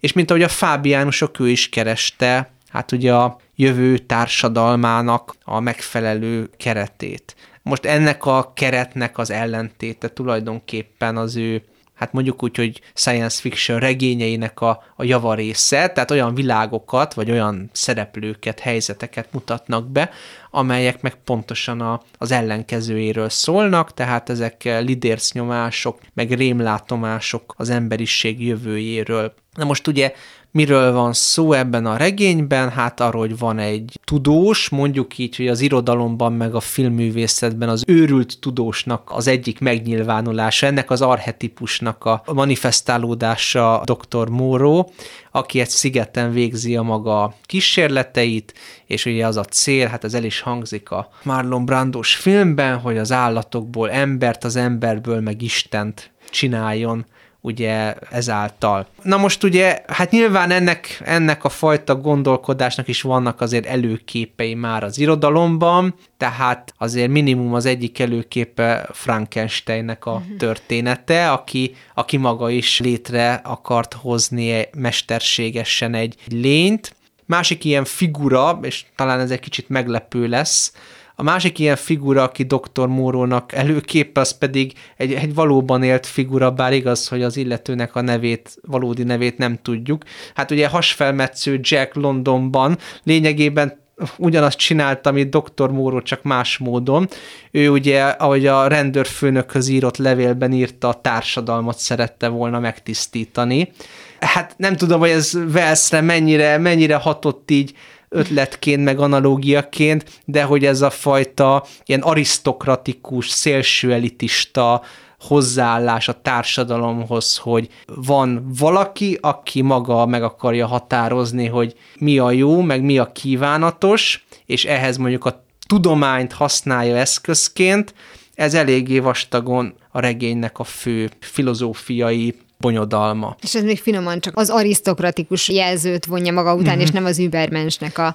és 0.00 0.12
mint 0.12 0.30
ahogy 0.30 0.42
a 0.42 0.48
fábiánusok, 0.48 1.40
ő 1.40 1.48
is 1.48 1.68
kereste, 1.68 2.50
hát 2.68 2.92
ugye 2.92 3.14
a 3.14 3.36
jövő 3.56 3.98
társadalmának 3.98 5.34
a 5.44 5.60
megfelelő 5.60 6.50
keretét. 6.56 7.34
Most 7.62 7.84
ennek 7.84 8.26
a 8.26 8.52
keretnek 8.54 9.18
az 9.18 9.30
ellentéte 9.30 10.08
tulajdonképpen 10.08 11.16
az 11.16 11.36
ő 11.36 11.62
hát 12.00 12.12
mondjuk 12.12 12.42
úgy, 12.42 12.56
hogy 12.56 12.80
science 12.94 13.40
fiction 13.40 13.78
regényeinek 13.78 14.60
a, 14.60 14.82
a 14.96 15.04
javarésze, 15.04 15.88
tehát 15.88 16.10
olyan 16.10 16.34
világokat, 16.34 17.14
vagy 17.14 17.30
olyan 17.30 17.70
szereplőket, 17.72 18.60
helyzeteket 18.60 19.32
mutatnak 19.32 19.88
be, 19.90 20.10
amelyek 20.50 21.02
meg 21.02 21.14
pontosan 21.14 21.80
a, 21.80 22.00
az 22.18 22.30
ellenkezőjéről 22.30 23.28
szólnak, 23.28 23.94
tehát 23.94 24.28
ezek 24.28 24.64
lidércnyomások, 24.64 25.98
meg 26.14 26.32
rémlátomások 26.32 27.54
az 27.56 27.70
emberiség 27.70 28.46
jövőjéről. 28.46 29.34
Na 29.54 29.64
most 29.64 29.86
ugye 29.86 30.12
Miről 30.52 30.92
van 30.92 31.12
szó 31.12 31.52
ebben 31.52 31.86
a 31.86 31.96
regényben? 31.96 32.70
Hát 32.70 33.00
arról, 33.00 33.20
hogy 33.20 33.38
van 33.38 33.58
egy 33.58 34.00
tudós, 34.04 34.68
mondjuk 34.68 35.18
így, 35.18 35.36
hogy 35.36 35.48
az 35.48 35.60
irodalomban 35.60 36.32
meg 36.32 36.54
a 36.54 36.60
filmművészetben 36.60 37.68
az 37.68 37.84
őrült 37.86 38.38
tudósnak 38.40 39.10
az 39.14 39.26
egyik 39.26 39.60
megnyilvánulása, 39.60 40.66
ennek 40.66 40.90
az 40.90 41.02
arhetipusnak 41.02 42.04
a 42.04 42.22
manifestálódása 42.32 43.82
dr. 43.84 44.28
Móró, 44.28 44.90
aki 45.30 45.60
egy 45.60 45.68
szigeten 45.68 46.32
végzi 46.32 46.76
a 46.76 46.82
maga 46.82 47.34
kísérleteit, 47.42 48.54
és 48.86 49.04
ugye 49.04 49.26
az 49.26 49.36
a 49.36 49.44
cél, 49.44 49.86
hát 49.86 50.04
ez 50.04 50.14
el 50.14 50.24
is 50.24 50.40
hangzik 50.40 50.90
a 50.90 51.08
Marlon 51.22 51.64
Brandos 51.64 52.14
filmben, 52.14 52.78
hogy 52.78 52.98
az 52.98 53.12
állatokból 53.12 53.90
embert, 53.90 54.44
az 54.44 54.56
emberből 54.56 55.20
meg 55.20 55.42
Istent 55.42 56.10
csináljon 56.30 57.06
ugye 57.40 57.94
ezáltal. 58.10 58.86
Na 59.02 59.16
most 59.16 59.44
ugye, 59.44 59.82
hát 59.86 60.10
nyilván 60.10 60.50
ennek, 60.50 61.02
ennek 61.04 61.44
a 61.44 61.48
fajta 61.48 61.96
gondolkodásnak 61.96 62.88
is 62.88 63.02
vannak 63.02 63.40
azért 63.40 63.66
előképei 63.66 64.54
már 64.54 64.84
az 64.84 64.98
irodalomban, 64.98 65.94
tehát 66.16 66.74
azért 66.78 67.10
minimum 67.10 67.54
az 67.54 67.66
egyik 67.66 67.98
előképe 67.98 68.88
Frankensteinnek 68.92 70.06
a 70.06 70.18
mhm. 70.18 70.36
története, 70.36 71.30
aki, 71.32 71.74
aki 71.94 72.16
maga 72.16 72.50
is 72.50 72.80
létre 72.80 73.40
akart 73.44 73.94
hozni 73.94 74.68
mesterségesen 74.76 75.94
egy 75.94 76.14
lényt. 76.26 76.94
Másik 77.26 77.64
ilyen 77.64 77.84
figura, 77.84 78.58
és 78.62 78.84
talán 78.96 79.20
ez 79.20 79.30
egy 79.30 79.40
kicsit 79.40 79.68
meglepő 79.68 80.26
lesz, 80.26 80.72
a 81.20 81.22
másik 81.22 81.58
ilyen 81.58 81.76
figura, 81.76 82.22
aki 82.22 82.44
Dr. 82.44 82.86
Mórónak 82.86 83.52
előkép, 83.52 84.16
az 84.16 84.38
pedig 84.38 84.72
egy, 84.96 85.12
egy 85.12 85.34
valóban 85.34 85.82
élt 85.82 86.06
figura, 86.06 86.50
bár 86.50 86.72
igaz, 86.72 87.08
hogy 87.08 87.22
az 87.22 87.36
illetőnek 87.36 87.94
a 87.94 88.00
nevét, 88.00 88.58
valódi 88.62 89.02
nevét 89.02 89.38
nem 89.38 89.58
tudjuk. 89.62 90.02
Hát 90.34 90.50
ugye 90.50 90.68
hasfelmetsző 90.68 91.60
Jack 91.62 91.94
Londonban 91.94 92.78
lényegében 93.02 93.78
ugyanazt 94.16 94.58
csinálta, 94.58 95.10
amit 95.10 95.36
Dr. 95.36 95.70
Móró, 95.70 96.00
csak 96.00 96.22
más 96.22 96.58
módon. 96.58 97.08
Ő 97.50 97.70
ugye, 97.70 98.02
ahogy 98.02 98.46
a 98.46 98.66
rendőrfőnökhöz 98.66 99.68
írott 99.68 99.96
levélben 99.96 100.52
írta, 100.52 100.88
a 100.88 101.00
társadalmat 101.00 101.78
szerette 101.78 102.28
volna 102.28 102.58
megtisztítani. 102.58 103.72
Hát 104.20 104.54
nem 104.56 104.76
tudom, 104.76 105.00
hogy 105.00 105.10
ez 105.10 105.32
Velszre 105.52 106.00
mennyire, 106.00 106.58
mennyire 106.58 106.94
hatott 106.96 107.50
így 107.50 107.74
ötletként, 108.10 108.84
meg 108.84 108.98
analógiaként, 108.98 110.20
de 110.24 110.42
hogy 110.42 110.64
ez 110.64 110.82
a 110.82 110.90
fajta 110.90 111.64
ilyen 111.84 112.00
arisztokratikus, 112.00 113.28
szélsőelitista 113.28 114.82
hozzáállás 115.20 116.08
a 116.08 116.20
társadalomhoz, 116.20 117.36
hogy 117.36 117.68
van 117.86 118.50
valaki, 118.58 119.18
aki 119.20 119.62
maga 119.62 120.06
meg 120.06 120.22
akarja 120.22 120.66
határozni, 120.66 121.46
hogy 121.46 121.74
mi 121.98 122.18
a 122.18 122.30
jó, 122.30 122.60
meg 122.60 122.82
mi 122.82 122.98
a 122.98 123.12
kívánatos, 123.12 124.26
és 124.46 124.64
ehhez 124.64 124.96
mondjuk 124.96 125.24
a 125.24 125.44
tudományt 125.66 126.32
használja 126.32 126.96
eszközként, 126.96 127.94
ez 128.40 128.54
eléggé 128.54 128.98
vastagon 128.98 129.74
a 129.90 130.00
regénynek 130.00 130.58
a 130.58 130.64
fő 130.64 131.10
filozófiai 131.20 132.34
bonyodalma. 132.58 133.36
És 133.42 133.54
ez 133.54 133.62
még 133.62 133.78
finoman 133.78 134.20
csak 134.20 134.36
az 134.36 134.50
arisztokratikus 134.50 135.48
jelzőt 135.48 136.04
vonja 136.04 136.32
maga 136.32 136.54
után, 136.54 136.74
mm-hmm. 136.74 136.82
és 136.82 136.90
nem 136.90 137.04
az 137.04 137.18
übermensnek 137.18 137.98
a, 137.98 138.06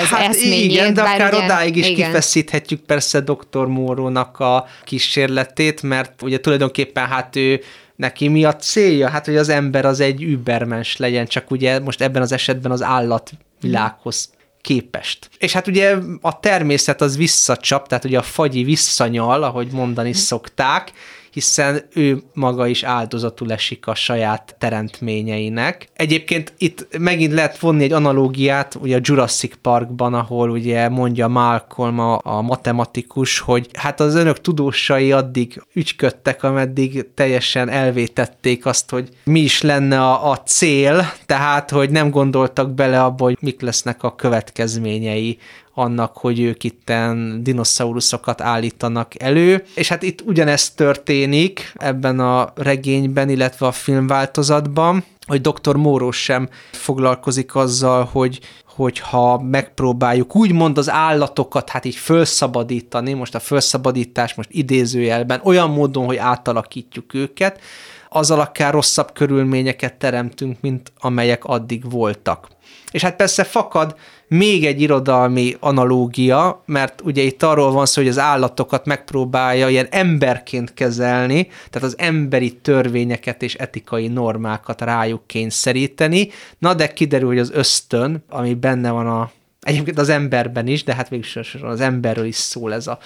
az 0.00 0.08
hát 0.08 0.28
eszményét. 0.28 0.70
Igen, 0.70 0.94
de 0.94 1.02
akár 1.02 1.34
ugye, 1.34 1.44
odáig 1.44 1.76
is 1.76 1.88
igen. 1.88 2.06
kifeszíthetjük 2.06 2.80
persze 2.80 3.20
dr. 3.20 3.66
Mórónak 3.66 4.38
a 4.38 4.66
kísérletét, 4.84 5.82
mert 5.82 6.22
ugye 6.22 6.40
tulajdonképpen 6.40 7.06
hát 7.06 7.36
ő 7.36 7.60
neki 7.96 8.28
mi 8.28 8.44
a 8.44 8.56
célja? 8.56 9.08
Hát, 9.08 9.24
hogy 9.24 9.36
az 9.36 9.48
ember 9.48 9.84
az 9.84 10.00
egy 10.00 10.22
übermens 10.22 10.96
legyen, 10.96 11.26
csak 11.26 11.50
ugye 11.50 11.78
most 11.78 12.00
ebben 12.02 12.22
az 12.22 12.32
esetben 12.32 12.72
az 12.72 12.82
állatvilághoz 12.82 14.30
képest. 14.60 15.30
És 15.38 15.52
hát 15.52 15.66
ugye 15.66 15.96
a 16.20 16.40
természet 16.40 17.00
az 17.00 17.16
visszacsap, 17.16 17.88
tehát 17.88 18.04
ugye 18.04 18.18
a 18.18 18.22
fagyi 18.22 18.62
visszanyal, 18.62 19.42
ahogy 19.42 19.70
mondani 19.70 20.12
szokták, 20.12 20.92
hiszen 21.30 21.82
ő 21.94 22.22
maga 22.34 22.66
is 22.66 22.82
áldozatul 22.82 23.52
esik 23.52 23.86
a 23.86 23.94
saját 23.94 24.56
teremtményeinek. 24.58 25.88
Egyébként 25.94 26.52
itt 26.58 26.98
megint 26.98 27.32
lehet 27.32 27.58
vonni 27.58 27.84
egy 27.84 27.92
analógiát, 27.92 28.74
ugye 28.80 28.96
a 28.96 29.00
Jurassic 29.02 29.54
Parkban, 29.62 30.14
ahol 30.14 30.50
ugye 30.50 30.88
mondja 30.88 31.28
Malcolm 31.28 31.98
a, 31.98 32.18
a 32.22 32.40
matematikus, 32.40 33.38
hogy 33.38 33.68
hát 33.72 34.00
az 34.00 34.14
önök 34.14 34.40
tudósai 34.40 35.12
addig 35.12 35.62
ügyködtek, 35.72 36.42
ameddig 36.42 37.06
teljesen 37.14 37.68
elvétették 37.68 38.66
azt, 38.66 38.90
hogy 38.90 39.08
mi 39.24 39.40
is 39.40 39.62
lenne 39.62 40.00
a, 40.00 40.30
a 40.30 40.36
cél, 40.36 41.12
tehát, 41.26 41.70
hogy 41.70 41.90
nem 41.90 42.10
gondoltak 42.10 42.74
bele 42.74 43.02
abba, 43.02 43.24
hogy 43.24 43.36
mik 43.40 43.60
lesznek 43.60 44.02
a 44.02 44.14
következményei 44.14 45.38
annak, 45.80 46.16
hogy 46.16 46.40
ők 46.40 46.64
itten 46.64 47.42
dinoszauruszokat 47.42 48.40
állítanak 48.40 49.22
elő, 49.22 49.64
és 49.74 49.88
hát 49.88 50.02
itt 50.02 50.20
ugyanezt 50.20 50.76
történik 50.76 51.72
ebben 51.76 52.20
a 52.20 52.52
regényben, 52.54 53.28
illetve 53.28 53.66
a 53.66 53.72
filmváltozatban, 53.72 55.04
hogy 55.26 55.40
dr. 55.40 55.76
Móró 55.76 56.10
sem 56.10 56.48
foglalkozik 56.72 57.54
azzal, 57.54 58.04
hogy 58.04 58.40
hogyha 58.64 59.38
megpróbáljuk 59.38 60.36
úgymond 60.36 60.78
az 60.78 60.90
állatokat 60.90 61.70
hát 61.70 61.84
így 61.84 61.94
felszabadítani, 61.94 63.12
most 63.12 63.34
a 63.34 63.40
felszabadítás 63.40 64.34
most 64.34 64.48
idézőjelben, 64.52 65.40
olyan 65.44 65.70
módon, 65.70 66.06
hogy 66.06 66.16
átalakítjuk 66.16 67.14
őket, 67.14 67.60
azzal 68.08 68.40
akár 68.40 68.72
rosszabb 68.72 69.12
körülményeket 69.12 69.94
teremtünk, 69.94 70.60
mint 70.60 70.92
amelyek 70.98 71.44
addig 71.44 71.90
voltak. 71.90 72.48
És 72.90 73.02
hát 73.02 73.16
persze 73.16 73.44
fakad 73.44 73.96
még 74.28 74.66
egy 74.66 74.80
irodalmi 74.80 75.56
analógia, 75.60 76.62
mert 76.66 77.00
ugye 77.00 77.22
itt 77.22 77.42
arról 77.42 77.72
van 77.72 77.86
szó, 77.86 78.00
hogy 78.00 78.10
az 78.10 78.18
állatokat 78.18 78.86
megpróbálja 78.86 79.68
ilyen 79.68 79.86
emberként 79.90 80.74
kezelni, 80.74 81.48
tehát 81.70 81.88
az 81.88 81.94
emberi 81.98 82.52
törvényeket 82.52 83.42
és 83.42 83.54
etikai 83.54 84.08
normákat 84.08 84.80
rájuk 84.80 85.26
kényszeríteni, 85.26 86.28
na 86.58 86.74
de 86.74 86.92
kiderül, 86.92 87.28
hogy 87.28 87.38
az 87.38 87.50
ösztön, 87.52 88.24
ami 88.28 88.54
benne 88.54 88.90
van 88.90 89.06
a 89.06 89.30
Egyébként 89.60 89.98
az 89.98 90.08
emberben 90.08 90.66
is, 90.66 90.84
de 90.84 90.94
hát 90.94 91.08
végül 91.08 91.42
az 91.62 91.80
emberről 91.80 92.24
is 92.24 92.36
szól 92.36 92.74
ez 92.74 92.86
a 92.86 92.98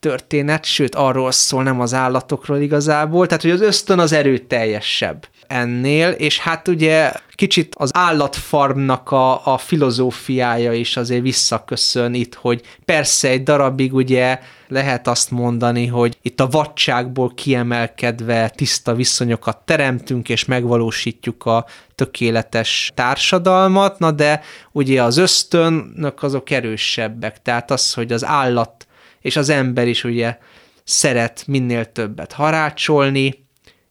történet, 0.00 0.64
sőt 0.64 0.94
arról 0.94 1.32
szól, 1.32 1.62
nem 1.62 1.80
az 1.80 1.94
állatokról 1.94 2.58
igazából, 2.58 3.26
tehát 3.26 3.42
hogy 3.42 3.50
az 3.50 3.60
ösztön 3.60 3.98
az 3.98 4.12
erőteljesebb 4.12 5.26
ennél, 5.46 6.10
és 6.10 6.38
hát 6.38 6.68
ugye 6.68 7.12
kicsit 7.40 7.74
az 7.78 7.90
állatfarmnak 7.92 9.10
a, 9.10 9.52
a 9.52 9.58
filozófiája 9.58 10.72
is 10.72 10.96
azért 10.96 11.22
visszaköszön 11.22 12.14
itt, 12.14 12.34
hogy 12.34 12.62
persze 12.84 13.28
egy 13.28 13.42
darabig 13.42 13.94
ugye 13.94 14.38
lehet 14.68 15.08
azt 15.08 15.30
mondani, 15.30 15.86
hogy 15.86 16.18
itt 16.22 16.40
a 16.40 16.48
vadságból 16.48 17.34
kiemelkedve 17.34 18.48
tiszta 18.48 18.94
viszonyokat 18.94 19.56
teremtünk, 19.56 20.28
és 20.28 20.44
megvalósítjuk 20.44 21.46
a 21.46 21.66
tökéletes 21.94 22.92
társadalmat, 22.94 23.98
na 23.98 24.10
de 24.10 24.40
ugye 24.72 25.02
az 25.02 25.16
ösztönök 25.16 26.22
azok 26.22 26.50
erősebbek, 26.50 27.42
tehát 27.42 27.70
az, 27.70 27.94
hogy 27.94 28.12
az 28.12 28.24
állat 28.24 28.86
és 29.20 29.36
az 29.36 29.48
ember 29.48 29.88
is 29.88 30.04
ugye 30.04 30.38
szeret 30.84 31.44
minél 31.46 31.92
többet 31.92 32.32
harácsolni, 32.32 33.39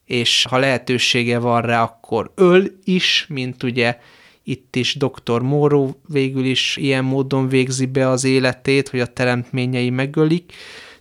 és 0.10 0.46
ha 0.50 0.58
lehetősége 0.58 1.40
van 1.40 1.62
rá, 1.62 1.84
akkor 1.84 2.32
öl 2.36 2.72
is, 2.84 3.26
mint 3.30 3.64
ugye 3.64 3.98
itt 4.44 4.76
is 4.76 4.96
dr. 4.96 5.42
Móró 5.42 6.02
végül 6.08 6.46
is 6.46 6.78
ilyen 6.78 7.04
módon 7.04 7.48
végzi 7.48 7.86
be 7.86 8.10
az 8.10 8.24
életét, 8.24 8.90
hogy 8.90 9.00
a 9.00 9.06
teremtményei 9.06 9.90
megölik. 9.90 10.54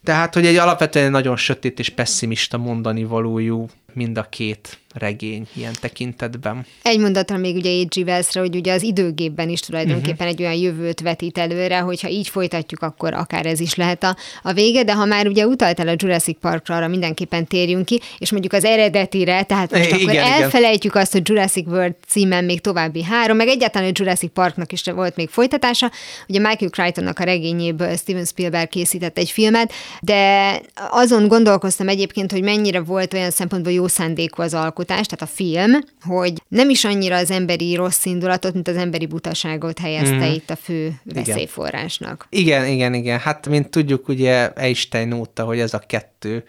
Tehát, 0.02 0.34
hogy 0.34 0.46
egy 0.46 0.56
alapvetően 0.56 1.10
nagyon 1.10 1.36
sötét 1.36 1.78
és 1.78 1.88
pessimista 1.88 2.58
mondani 2.58 3.04
valójú 3.04 3.66
mind 3.92 4.18
a 4.18 4.28
két 4.28 4.78
regény 4.98 5.46
ilyen 5.52 5.72
tekintetben. 5.80 6.66
Egy 6.82 6.98
mondatra 6.98 7.36
még 7.36 7.56
ugye 7.56 7.82
H.G. 7.82 8.06
Wellsre, 8.06 8.40
hogy 8.40 8.56
ugye 8.56 8.72
az 8.72 8.82
időgépben 8.82 9.48
is 9.48 9.60
tulajdonképpen 9.60 10.26
uh-huh. 10.26 10.28
egy 10.28 10.40
olyan 10.40 10.54
jövőt 10.54 11.00
vetít 11.00 11.38
előre, 11.38 11.78
hogyha 11.78 12.08
így 12.08 12.28
folytatjuk, 12.28 12.82
akkor 12.82 13.14
akár 13.14 13.46
ez 13.46 13.60
is 13.60 13.74
lehet 13.74 14.02
a, 14.02 14.16
a 14.42 14.52
vége, 14.52 14.84
de 14.84 14.94
ha 14.94 15.04
már 15.04 15.26
ugye 15.26 15.46
utaltál 15.46 15.88
a 15.88 15.94
Jurassic 15.96 16.38
Parkra, 16.40 16.76
arra 16.76 16.88
mindenképpen 16.88 17.46
térjünk 17.46 17.84
ki, 17.84 18.00
és 18.18 18.30
mondjuk 18.30 18.52
az 18.52 18.64
eredetire, 18.64 19.42
tehát 19.42 19.70
most 19.70 19.84
igen, 19.84 20.00
akkor 20.00 20.12
igen. 20.12 20.24
elfelejtjük 20.24 20.94
azt, 20.94 21.12
hogy 21.12 21.28
Jurassic 21.28 21.66
World 21.66 21.94
címen 22.06 22.44
még 22.44 22.60
további 22.60 23.02
három, 23.02 23.36
meg 23.36 23.48
egyáltalán 23.48 23.88
a 23.88 23.92
Jurassic 23.94 24.32
Parknak 24.32 24.72
is 24.72 24.82
volt 24.82 25.16
még 25.16 25.28
folytatása. 25.28 25.90
Ugye 26.28 26.38
Michael 26.38 26.70
Crichtonnak 26.70 27.18
a 27.18 27.24
regényéből 27.24 27.96
Steven 27.96 28.24
Spielberg 28.24 28.68
készített 28.68 29.18
egy 29.18 29.30
filmet, 29.30 29.72
de 30.00 30.52
azon 30.90 31.28
gondolkoztam 31.28 31.88
egyébként, 31.88 32.32
hogy 32.32 32.42
mennyire 32.42 32.80
volt 32.80 33.14
olyan 33.14 33.30
szempontból 33.30 33.72
jó 33.72 33.86
szándékú 33.86 34.42
az 34.42 34.54
alkotás, 34.90 35.06
tehát 35.06 35.22
a 35.22 35.36
film, 35.36 35.80
hogy 36.00 36.42
nem 36.48 36.70
is 36.70 36.84
annyira 36.84 37.16
az 37.16 37.30
emberi 37.30 37.74
rossz 37.74 38.04
indulatot, 38.04 38.54
mint 38.54 38.68
az 38.68 38.76
emberi 38.76 39.06
butaságot 39.06 39.78
helyezte 39.78 40.28
mm. 40.28 40.32
itt 40.32 40.50
a 40.50 40.56
fő 40.56 41.00
veszélyforrásnak. 41.04 42.26
Igen, 42.30 42.66
igen, 42.66 42.94
igen. 42.94 43.18
Hát, 43.18 43.48
mint 43.48 43.68
tudjuk, 43.68 44.08
ugye 44.08 44.52
Einstein 44.52 45.12
óta, 45.12 45.44
hogy 45.44 45.60
ez 45.60 45.74
a 45.74 45.78
kettő 45.78 46.44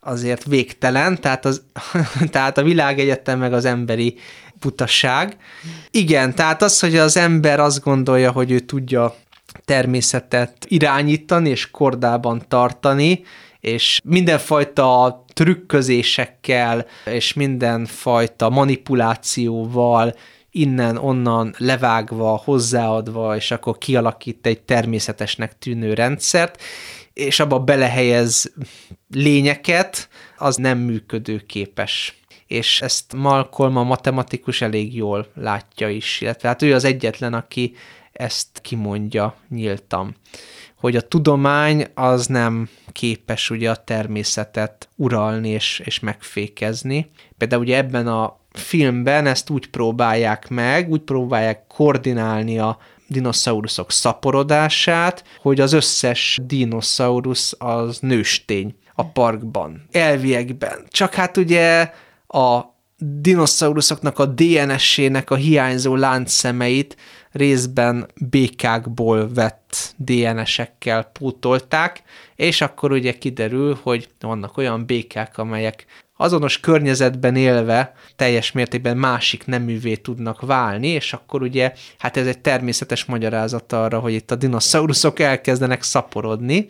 azért 0.00 0.44
végtelen, 0.44 1.20
tehát, 1.20 1.44
az, 1.44 1.62
tehát 2.32 2.58
a 2.58 2.62
világegyetem 2.62 3.38
meg 3.38 3.52
az 3.52 3.64
emberi 3.64 4.18
butaság. 4.60 5.36
Igen, 5.90 6.34
tehát 6.34 6.62
az, 6.62 6.80
hogy 6.80 6.96
az 6.96 7.16
ember 7.16 7.60
azt 7.60 7.82
gondolja, 7.82 8.32
hogy 8.32 8.50
ő 8.50 8.58
tudja 8.58 9.14
természetet 9.64 10.66
irányítani 10.68 11.48
és 11.48 11.70
kordában 11.70 12.42
tartani, 12.48 13.22
és 13.60 14.00
mindenfajta 14.04 15.24
trükközésekkel 15.32 16.86
és 17.04 17.32
mindenfajta 17.32 18.48
manipulációval 18.48 20.14
innen-onnan 20.50 21.54
levágva, 21.58 22.40
hozzáadva, 22.44 23.36
és 23.36 23.50
akkor 23.50 23.78
kialakít 23.78 24.46
egy 24.46 24.60
természetesnek 24.62 25.58
tűnő 25.58 25.94
rendszert, 25.94 26.62
és 27.12 27.40
abba 27.40 27.58
belehelyez 27.58 28.52
lényeket, 29.10 30.08
az 30.36 30.56
nem 30.56 30.78
működőképes. 30.78 32.14
És 32.46 32.80
ezt 32.80 33.12
Malcolm, 33.12 33.76
a 33.76 33.82
matematikus 33.82 34.60
elég 34.60 34.94
jól 34.94 35.26
látja 35.34 35.88
is, 35.88 36.20
illetve 36.20 36.48
hát 36.48 36.62
ő 36.62 36.74
az 36.74 36.84
egyetlen, 36.84 37.34
aki 37.34 37.74
ezt 38.12 38.58
kimondja 38.62 39.36
nyíltan 39.48 40.16
hogy 40.80 40.96
a 40.96 41.00
tudomány 41.00 41.86
az 41.94 42.26
nem 42.26 42.68
képes 42.92 43.50
ugye 43.50 43.70
a 43.70 43.84
természetet 43.84 44.88
uralni 44.96 45.48
és, 45.48 45.82
és 45.84 46.00
megfékezni. 46.00 47.10
Például 47.38 47.62
ugye 47.62 47.76
ebben 47.76 48.06
a 48.06 48.38
filmben 48.52 49.26
ezt 49.26 49.50
úgy 49.50 49.66
próbálják 49.66 50.48
meg, 50.48 50.90
úgy 50.90 51.00
próbálják 51.00 51.66
koordinálni 51.66 52.58
a 52.58 52.78
dinoszauruszok 53.06 53.90
szaporodását, 53.90 55.24
hogy 55.40 55.60
az 55.60 55.72
összes 55.72 56.38
dinoszaurusz 56.42 57.54
az 57.58 57.98
nőstény 57.98 58.74
a 58.94 59.04
parkban, 59.04 59.86
elviekben. 59.90 60.86
Csak 60.88 61.14
hát 61.14 61.36
ugye 61.36 61.92
a 62.26 62.60
dinoszauruszoknak 62.96 64.18
a 64.18 64.26
DNS-ének 64.26 65.30
a 65.30 65.34
hiányzó 65.34 65.96
láncszemeit 65.96 66.96
részben 67.32 68.06
békákból 68.30 69.32
vett 69.34 69.94
DNS-ekkel 69.96 71.02
pótolták, 71.02 72.02
és 72.36 72.60
akkor 72.60 72.92
ugye 72.92 73.12
kiderül, 73.12 73.78
hogy 73.82 74.08
vannak 74.20 74.56
olyan 74.56 74.86
békák, 74.86 75.38
amelyek 75.38 75.86
azonos 76.16 76.60
környezetben 76.60 77.36
élve 77.36 77.92
teljes 78.16 78.52
mértékben 78.52 78.96
másik 78.96 79.46
neművé 79.46 79.94
tudnak 79.94 80.40
válni, 80.40 80.88
és 80.88 81.12
akkor 81.12 81.42
ugye, 81.42 81.72
hát 81.98 82.16
ez 82.16 82.26
egy 82.26 82.38
természetes 82.38 83.04
magyarázat 83.04 83.72
arra, 83.72 83.98
hogy 83.98 84.12
itt 84.12 84.30
a 84.30 84.34
dinoszauruszok 84.34 85.18
elkezdenek 85.18 85.82
szaporodni, 85.82 86.66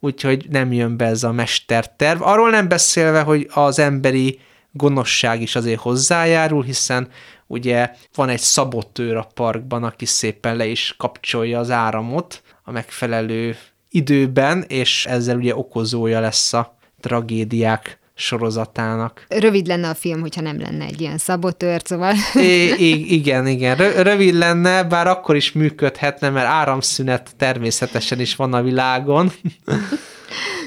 úgyhogy 0.00 0.46
nem 0.50 0.72
jön 0.72 0.96
be 0.96 1.04
ez 1.04 1.22
a 1.22 1.32
mesterterv. 1.32 2.22
Arról 2.22 2.50
nem 2.50 2.68
beszélve, 2.68 3.20
hogy 3.20 3.48
az 3.52 3.78
emberi 3.78 4.40
gonoszság 4.72 5.42
is 5.42 5.56
azért 5.56 5.80
hozzájárul, 5.80 6.62
hiszen 6.62 7.08
ugye 7.48 7.90
van 8.14 8.28
egy 8.28 8.40
szabotőr 8.40 9.16
a 9.16 9.28
parkban, 9.34 9.84
aki 9.84 10.04
szépen 10.04 10.56
le 10.56 10.66
is 10.66 10.94
kapcsolja 10.98 11.58
az 11.58 11.70
áramot 11.70 12.42
a 12.62 12.72
megfelelő 12.72 13.56
időben, 13.90 14.64
és 14.68 15.06
ezzel 15.06 15.36
ugye 15.36 15.56
okozója 15.56 16.20
lesz 16.20 16.52
a 16.52 16.76
tragédiák 17.00 17.98
sorozatának. 18.14 19.26
Rövid 19.28 19.66
lenne 19.66 19.88
a 19.88 19.94
film, 19.94 20.20
hogyha 20.20 20.40
nem 20.40 20.60
lenne 20.60 20.84
egy 20.84 21.00
ilyen 21.00 21.18
szabotőr, 21.18 21.80
szóval... 21.84 22.14
I- 22.34 23.14
igen, 23.14 23.46
igen. 23.46 23.76
Rövid 24.02 24.34
lenne, 24.34 24.84
bár 24.84 25.06
akkor 25.06 25.36
is 25.36 25.52
működhetne, 25.52 26.30
mert 26.30 26.46
áramszünet 26.46 27.30
természetesen 27.36 28.20
is 28.20 28.36
van 28.36 28.54
a 28.54 28.62
világon. 28.62 29.32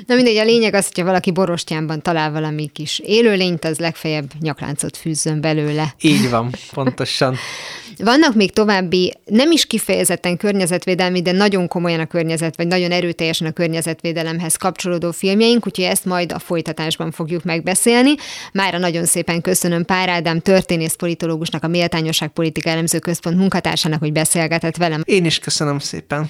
Na 0.06 0.16
mindegy, 0.16 0.38
a 0.38 0.44
lényeg 0.44 0.74
az, 0.74 0.86
hogyha 0.88 1.04
valaki 1.04 1.32
borostyánban 1.32 2.02
talál 2.02 2.32
valami 2.32 2.70
kis 2.74 3.00
élőlényt, 3.00 3.66
az 3.66 3.80
legfeljebb 3.80 4.32
nyakláncot 4.40 4.98
fűzzön 4.98 5.42
belőle. 5.42 5.94
Így 6.02 6.30
van, 6.30 6.50
pontosan. 6.74 7.36
Vannak 7.98 8.36
még 8.36 8.52
további, 8.52 9.14
nem 9.26 9.52
is 9.52 9.66
kifejezetten 9.66 10.38
környezetvédelmi, 10.38 11.22
de 11.22 11.32
nagyon 11.32 11.68
komolyan 11.68 12.00
a 12.00 12.06
környezet, 12.06 12.56
vagy 12.56 12.68
nagyon 12.68 12.92
erőteljesen 12.92 13.48
a 13.48 13.52
környezetvédelemhez 13.52 14.56
kapcsolódó 14.56 15.12
filmjeink, 15.12 15.68
úgyhogy 15.68 15.86
ezt 15.86 16.06
majd 16.06 16.32
a 16.32 16.40
folytatásban 16.40 17.12
fogjuk 17.12 17.44
megbeszélni. 17.44 18.14
Mára 18.54 18.78
nagyon 18.78 19.06
szépen 19.06 19.42
köszönöm 19.42 19.86
Pár 19.86 20.10
Ádám 20.10 20.40
történész 20.40 20.94
politológusnak, 20.94 21.64
a 21.64 21.68
Méltányosság 21.68 22.30
Politika 22.30 22.70
Elemző 22.70 23.00
Központ 23.00 23.38
munkatársának, 23.38 24.00
hogy 24.00 24.12
beszélgetett 24.12 24.78
velem. 24.78 25.02
Én 25.06 25.26
is 25.26 25.40
köszönöm 25.40 25.80
szépen. 25.80 26.30